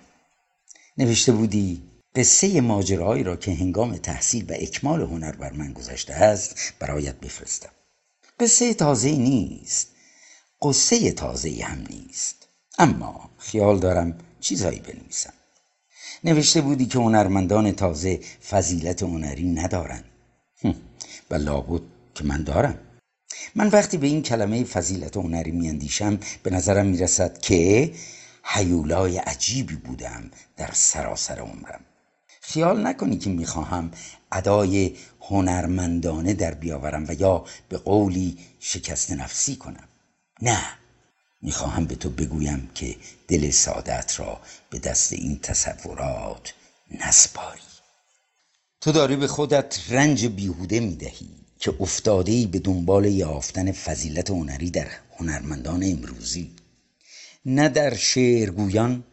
[0.99, 1.83] نوشته بودی
[2.15, 7.76] قصه ماجرایی را که هنگام تحصیل و اکمال هنر بر من گذشته است برایت بفرستم
[8.41, 9.89] قصه تازه نیست.
[10.63, 12.49] قصه تازه هم نیست.
[12.79, 15.33] اما خیال دارم چیزایی بنویسم.
[16.25, 18.21] نوشته بودی که هنرمندان تازه
[18.51, 20.05] فضیلت هنری ندارند
[21.31, 21.83] و لابد
[22.15, 22.79] که من دارم.
[23.55, 27.93] من وقتی به این کلمه فضیلت هنری میاندیشم به نظرم می‌رسد که
[28.43, 31.85] حیولای عجیبی بودم در سراسر عمرم.
[32.49, 33.91] خیال نکنی که می‌خواهم
[34.33, 39.89] ادای هنرمندانه در بیاورم و یا به قولی شکست نفسی کنم.
[40.43, 40.61] نه
[41.43, 42.97] می‌خواهم به تو بگویم که
[43.29, 44.41] دل سادت را
[44.71, 46.55] به دست این تصورات
[47.07, 47.61] نسپاری.
[48.81, 51.29] تو داری به خودت رنج بیهوده می‌دهی
[51.59, 54.89] که افتاده به دنبال یافتن فضیلت هنری در
[55.19, 56.51] هنرمندان امروزی.
[57.47, 59.05] نه در شعرگویان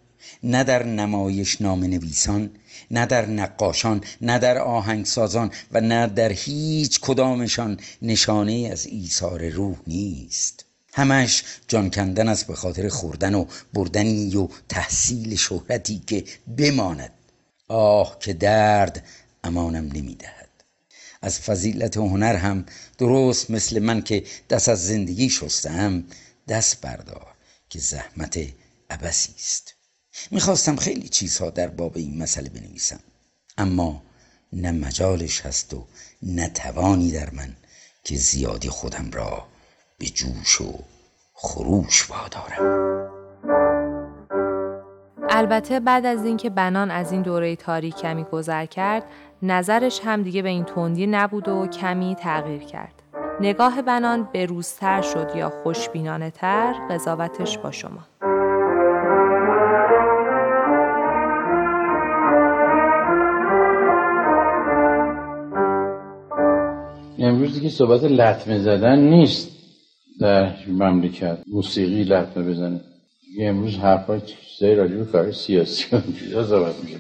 [0.43, 2.49] نه در نمایش نام نویسان
[2.91, 9.77] نه در نقاشان نه در آهنگسازان و نه در هیچ کدامشان نشانه از ایثار روح
[9.87, 10.65] نیست.
[10.93, 16.23] همش جان کندن است به خاطر خوردن و بردنی و تحصیل شهرتی که
[16.57, 17.13] بماند.
[17.67, 19.05] آه که درد
[19.43, 20.49] امانم نمی‌دهد.
[21.21, 22.65] از فضیلت هنر هم
[22.97, 26.03] درست مثل من که دست از زندگی شستم
[26.47, 27.27] دست بردار
[27.69, 28.39] که زحمت
[28.89, 29.73] عبسی است.
[30.31, 32.99] می‌خواستم خیلی چیزها در باب این مسئله بنویسم
[33.57, 34.03] اما
[34.53, 35.87] نه مجالش هست و
[36.23, 37.55] نه توانی در من
[38.03, 39.47] که زیادی خودم را
[39.97, 40.79] به جوش و
[41.33, 42.93] خروش وادارم
[45.29, 49.03] البته بعد از اینکه بنان از این دوره تاریک کمی گذر کرد
[49.41, 53.03] نظرش هم دیگه به این تندی نبود و کمی تغییر کرد.
[53.39, 58.32] نگاه بنان به روزتر شد یا خوشبینانه تر قضاوتش با شما.
[67.53, 69.51] امروز دیگه صحبت لطمه زدن نیست
[70.19, 71.37] در مملکت.
[71.47, 72.81] موسیقی لطمه بزنه.
[73.39, 75.85] امروز حرفای چیزایی راجع به کار سیاسی
[76.19, 76.97] چیزا صحبت میشه.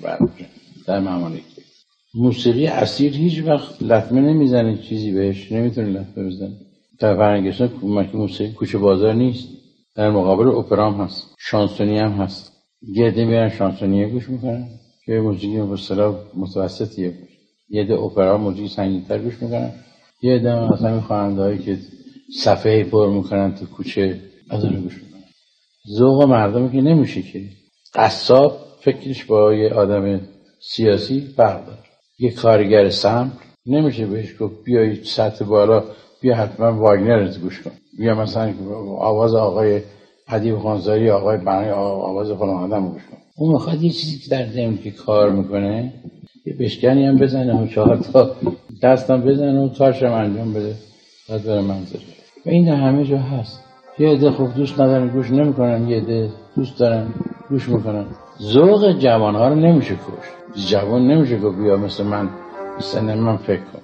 [0.87, 1.43] در ممالک.
[2.13, 6.51] موسیقی اصیل هیچ وقت لطمه نمی‌زنه چیزی بهش نمی‌تونه لطمه بزنه.
[6.99, 7.69] در فرنگستان
[8.13, 9.47] موسیقی کوچه بازار نیست.
[9.95, 11.35] در مقابل اپرام هست.
[11.39, 12.51] شانسونی هم هست.
[12.95, 14.67] گرده میرن شانسونیه گوش می‌کنن.
[15.05, 17.13] که موسیقی به متوسطیه.
[17.69, 19.71] یه ده اپرا موسیقی سنگینتر گوش می‌کنن.
[20.23, 21.77] یه ده مثلا خواننده هایی که
[22.43, 24.19] صفحه پر می‌کنن تو کوچه
[24.49, 25.23] از گوش می‌کنن.
[25.97, 27.41] ذوق مردم که نمیشه که.
[27.95, 30.21] قصاب فکرش با یه آدم
[30.61, 31.79] سیاسی فرق داره.
[32.19, 33.31] یه کارگر سم
[33.65, 35.83] نمیشه بهش گفت بیایید سطح بالا
[36.21, 37.71] بیا حتما واگنر رو گوش کن.
[37.97, 38.53] بیا مثلا
[38.99, 39.81] آواز آقای
[40.27, 43.17] حدیب خانزاری آقای بنای آواز فلان آدم گوش کن.
[43.37, 45.93] اون می‌خواد یه چیزی که در زمین که کار می‌کنه
[46.45, 48.35] یه بشکنی هم بزنه و چهار تا
[48.83, 50.75] دستم بزنه و کارش هم انجام بده.
[51.29, 51.99] بعد بره منزل.
[52.45, 53.63] و این در همه جا هست.
[53.99, 55.87] یه عده خوب دوست ندارن گوش نمی‌کنن.
[55.87, 57.07] یه عده دوست دارن
[57.49, 58.05] گوش می‌کنن.
[58.41, 62.29] ذوق جوانها رو نمیشه کش جوان نمیشه گفت بیا مثل من
[62.79, 63.81] سن من فکر کن.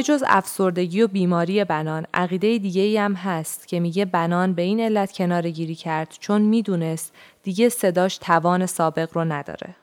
[0.00, 4.62] به جز افسردگی و بیماری بنان عقیده دیگه ای هم هست که میگه بنان به
[4.62, 9.76] این علت کنار گیری کرد چون می‌دونست دیگه صداش توان سابق رو نداره.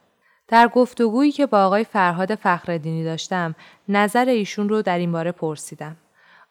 [0.48, 3.56] در گفتگویی که با آقای فرهاد فخردینی داشتم
[3.90, 5.96] نظر ایشون رو در این باره پرسیدم.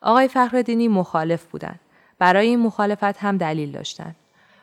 [0.01, 1.79] آقای فخردینی مخالف بودن.
[2.19, 4.15] برای این مخالفت هم دلیل داشتن.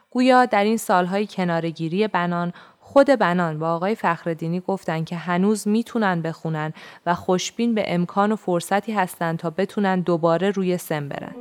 [0.10, 2.54] گویا در این سالهای کنارگیری بنان
[2.94, 6.74] خود بنان با آقای فخردینی گفتن که هنوز می‌تونن بخونن
[7.06, 11.36] و خوشبین به امکان و فرصتی هستن تا بتونن دوباره روی سن برن.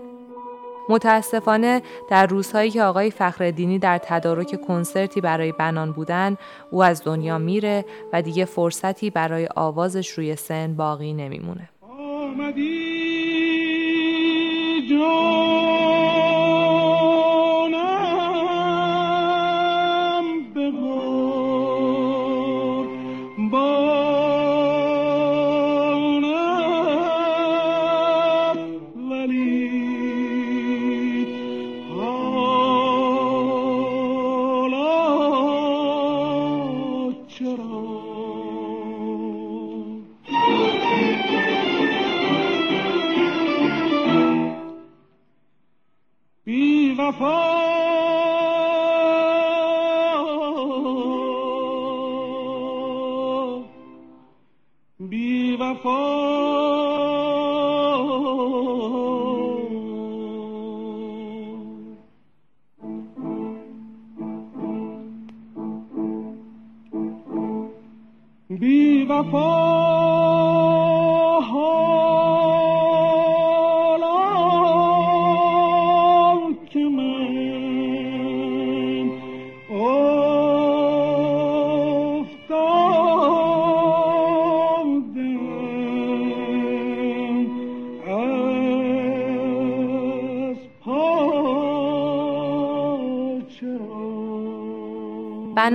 [0.88, 6.36] متاسفانه در روزهایی که آقای فخردینی در تدارک کنسرتی برای بنان بودن
[6.70, 11.68] او از دنیا میره و دیگه فرصتی برای آوازش روی سن باقی نمیمونه.
[11.98, 12.82] آمدی
[14.90, 15.71] جانم
[47.10, 47.61] بی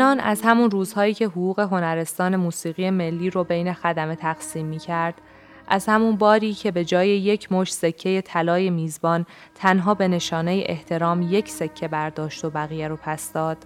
[0.07, 5.21] بنان از همون روزهایی که حقوق هنرستان موسیقی ملی رو بین خدمه تقسیم می کرد،
[5.67, 11.21] از همون باری که به جای یک مش سکه طلای میزبان تنها به نشانه احترام
[11.21, 13.57] یک سکه برداشت و بقیه رو پس داد،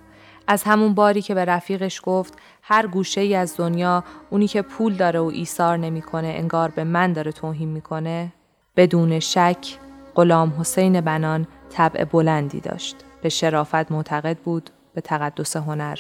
[0.48, 4.94] از همون باری که به رفیقش گفت هر گوشه ای از دنیا اونی که پول
[4.94, 8.34] داره و ایثار نمی‌کنه انگار به من داره توهین می‌کنه
[8.76, 9.78] بدون شک
[10.16, 12.96] غلام حسین بنان طبع بلندی داشت.
[13.22, 16.00] به شرافت معتقد بود به تقدس هنر.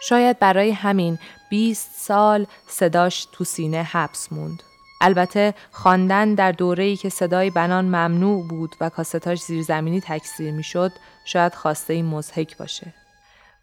[0.00, 1.18] شاید برای همین
[1.50, 4.62] 20 سال صداش تو سینه حبس موند
[5.00, 10.92] البته خواندن در دوره‌ای که صدای بنان ممنوع بود و کاستاش زیرزمینی تکثیر می‌شد
[11.24, 12.94] شاید خواسته این مزهک باشه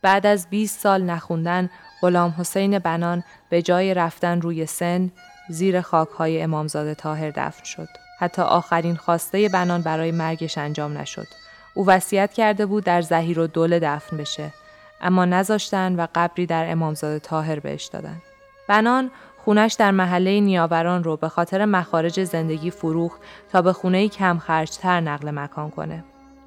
[0.02, 1.70] بعد از 20 سال نخوندن
[2.02, 5.12] غلام حسین بنان به جای رفتن روی سن
[5.50, 7.88] زیر خاکهای امامزاده تاهر دفن شد.
[8.20, 11.28] حتی آخرین خواسته بنان برای مرگش انجام نشد.
[11.74, 14.54] او وصیت کرده بود در زهیر و دفن بشه.
[15.02, 18.22] اما نذاشتن و قبری در امامزاده تاهر بهش دادن.
[18.68, 23.22] بنان خونش در محله نیاوران رو به خاطر مخارج زندگی فروخت
[23.52, 26.04] تا به خونه کم خرجتر نقل مکان کنه.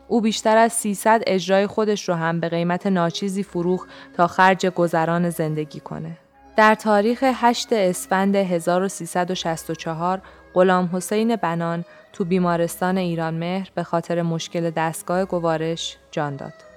[0.09, 5.31] او بیشتر از 300 اجرای خودش رو هم به قیمت ناچیزی فروخت تا خرج گذران
[5.31, 6.19] زندگی کنه.
[6.57, 10.23] در تاریخ 8 اسفند 1364
[10.55, 16.70] غلام حسین بنان تو بیمارستان ایران مهر به خاطر مشکل دستگاه گوارش جان داد.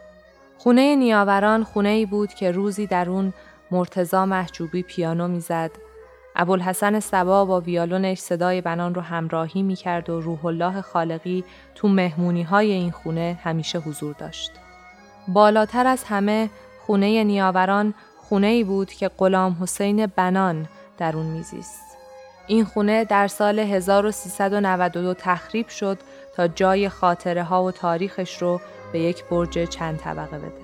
[0.64, 3.34] خونه نیاوران خونه ای بود که روزی در اون
[3.72, 5.72] مرتزا محجوبی پیانو می‌زد
[6.36, 11.44] ابوالحسن سبا با ویالونش صدای بنان رو همراهی می کرد و روح الله خالقی
[11.76, 14.52] تو مهمونی های این خونه همیشه حضور داشت.
[15.28, 16.50] بالاتر از همه
[16.86, 21.98] خونه نیاوران خونه ای بود که غلام حسین بنان در اون میزیست.
[22.48, 25.98] این خونه در سال 1392 تخریب شد
[26.36, 28.62] تا جای خاطره ها و تاریخش رو
[28.94, 30.62] به یک برج چند طبقه بده.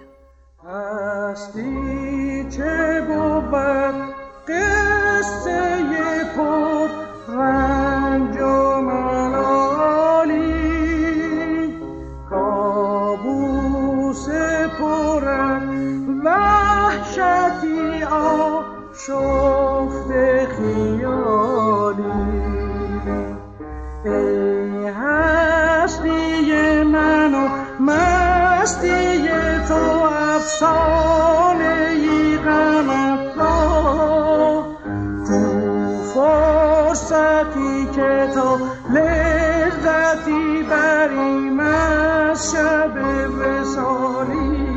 [0.69, 3.51] هستی چه بود
[4.47, 5.77] قصه
[6.37, 6.87] پر
[7.33, 10.39] رنج و ملالی
[12.29, 14.29] کابوس
[14.79, 15.23] پر
[16.25, 20.11] وحشتی آشفت
[20.55, 22.39] خیالی.
[28.61, 29.29] مستی
[29.67, 29.73] تو
[30.35, 32.89] افسانه ای غم
[33.35, 34.63] تو
[36.13, 38.57] فرصتی که تو
[38.89, 42.95] لذتی بریم از شب
[43.39, 44.69] وسالی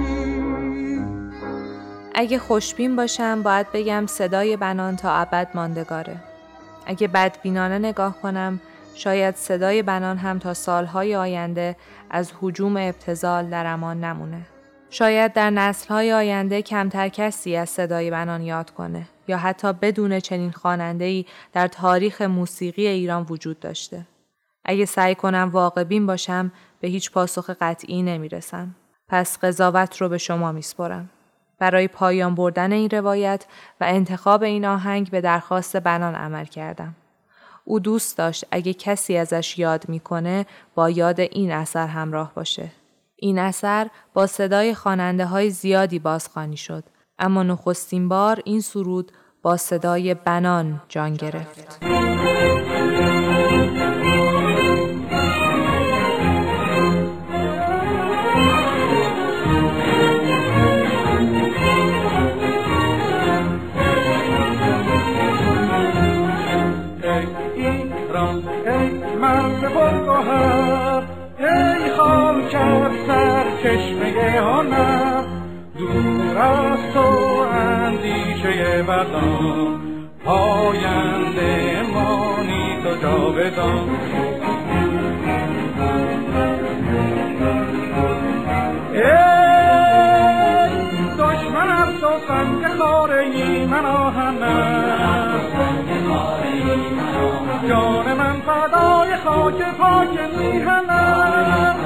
[2.14, 6.16] اگه خوشبین باشم باید بگم صدای بنان تا ابد ماندگاره.
[6.87, 8.61] اگه بدبینانه نگاه کنم
[8.95, 11.76] شاید صدای بنان هم تا سالهای آینده
[12.11, 14.47] از حجوم ابتزال در امان نمونه.
[14.90, 20.51] شاید در نسلهای آینده کمتر کسی از صدای بنان یاد کنه یا حتی بدون چنین
[20.51, 24.07] خواننده‌ای در تاریخ موسیقی ایران وجود داشته.
[24.64, 28.74] اگه سعی کنم واقع بین باشم به هیچ پاسخ قطعی نمی‌رسم.
[29.09, 31.11] پس قضاوت رو به شما میسپرم.
[31.59, 33.47] برای پایان بردن این روایت
[33.80, 36.95] و انتخاب این آهنگ به درخواست بنان عمل کردم.
[37.64, 42.72] او دوست داشت اگه کسی ازش یاد می‌کنه با یاد این اثر همراه باشه.
[43.16, 46.84] این اثر با صدای خواننده های زیادی بازخوانی شد
[47.18, 51.78] اما نخستین بار این سرود با صدای بنان جان گرفت.
[71.38, 72.56] ای خاک
[73.06, 75.22] سر چشمه هنر
[75.78, 77.06] دور از تو
[77.52, 79.80] اندیشه بدان.
[80.24, 83.88] پاینده مانی تو جاودان.
[88.92, 89.02] ای
[91.18, 95.32] دشمنم تو سنگ خاره ای من آهنم
[97.68, 98.01] جان
[100.43, 101.76] میهنم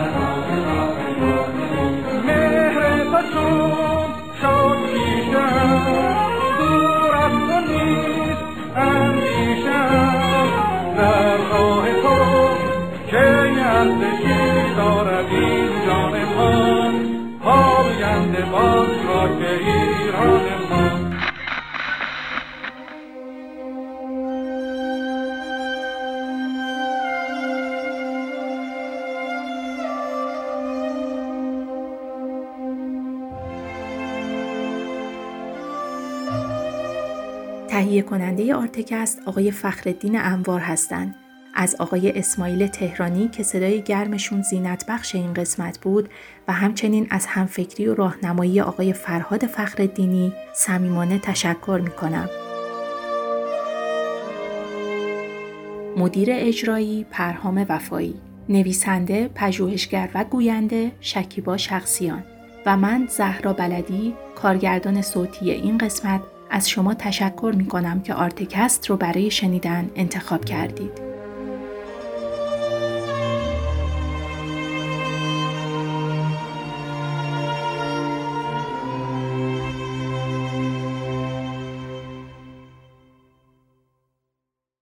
[2.27, 4.09] مهر تو چون
[4.41, 5.83] شد پیشم
[6.59, 8.45] دور از تو نیست
[8.77, 10.17] اندیشم
[12.03, 12.17] تو
[13.11, 13.27] که
[13.67, 16.95] ارزشی دارد این جان من.
[17.45, 18.96] پاینده باز
[37.87, 41.14] تهیه کننده آرتکست آقای فخردین انوار هستند.
[41.55, 46.09] از آقای اسماعیل تهرانی که صدای گرمشون زینت بخش این قسمت بود
[46.49, 52.28] و همچنین از همفکری و راهنمایی آقای فرهاد فخردینی صمیمانه تشکر می کنم.
[55.97, 58.14] مدیر اجرایی پرهام وفایی
[58.49, 62.24] نویسنده، پژوهشگر و گوینده شکیبا شخصیان
[62.66, 66.20] و من زهرا بلدی کارگردان صوتی این قسمت
[66.51, 71.16] از شما تشکر می کنم که آرتکست رو برای شنیدن انتخاب کردید.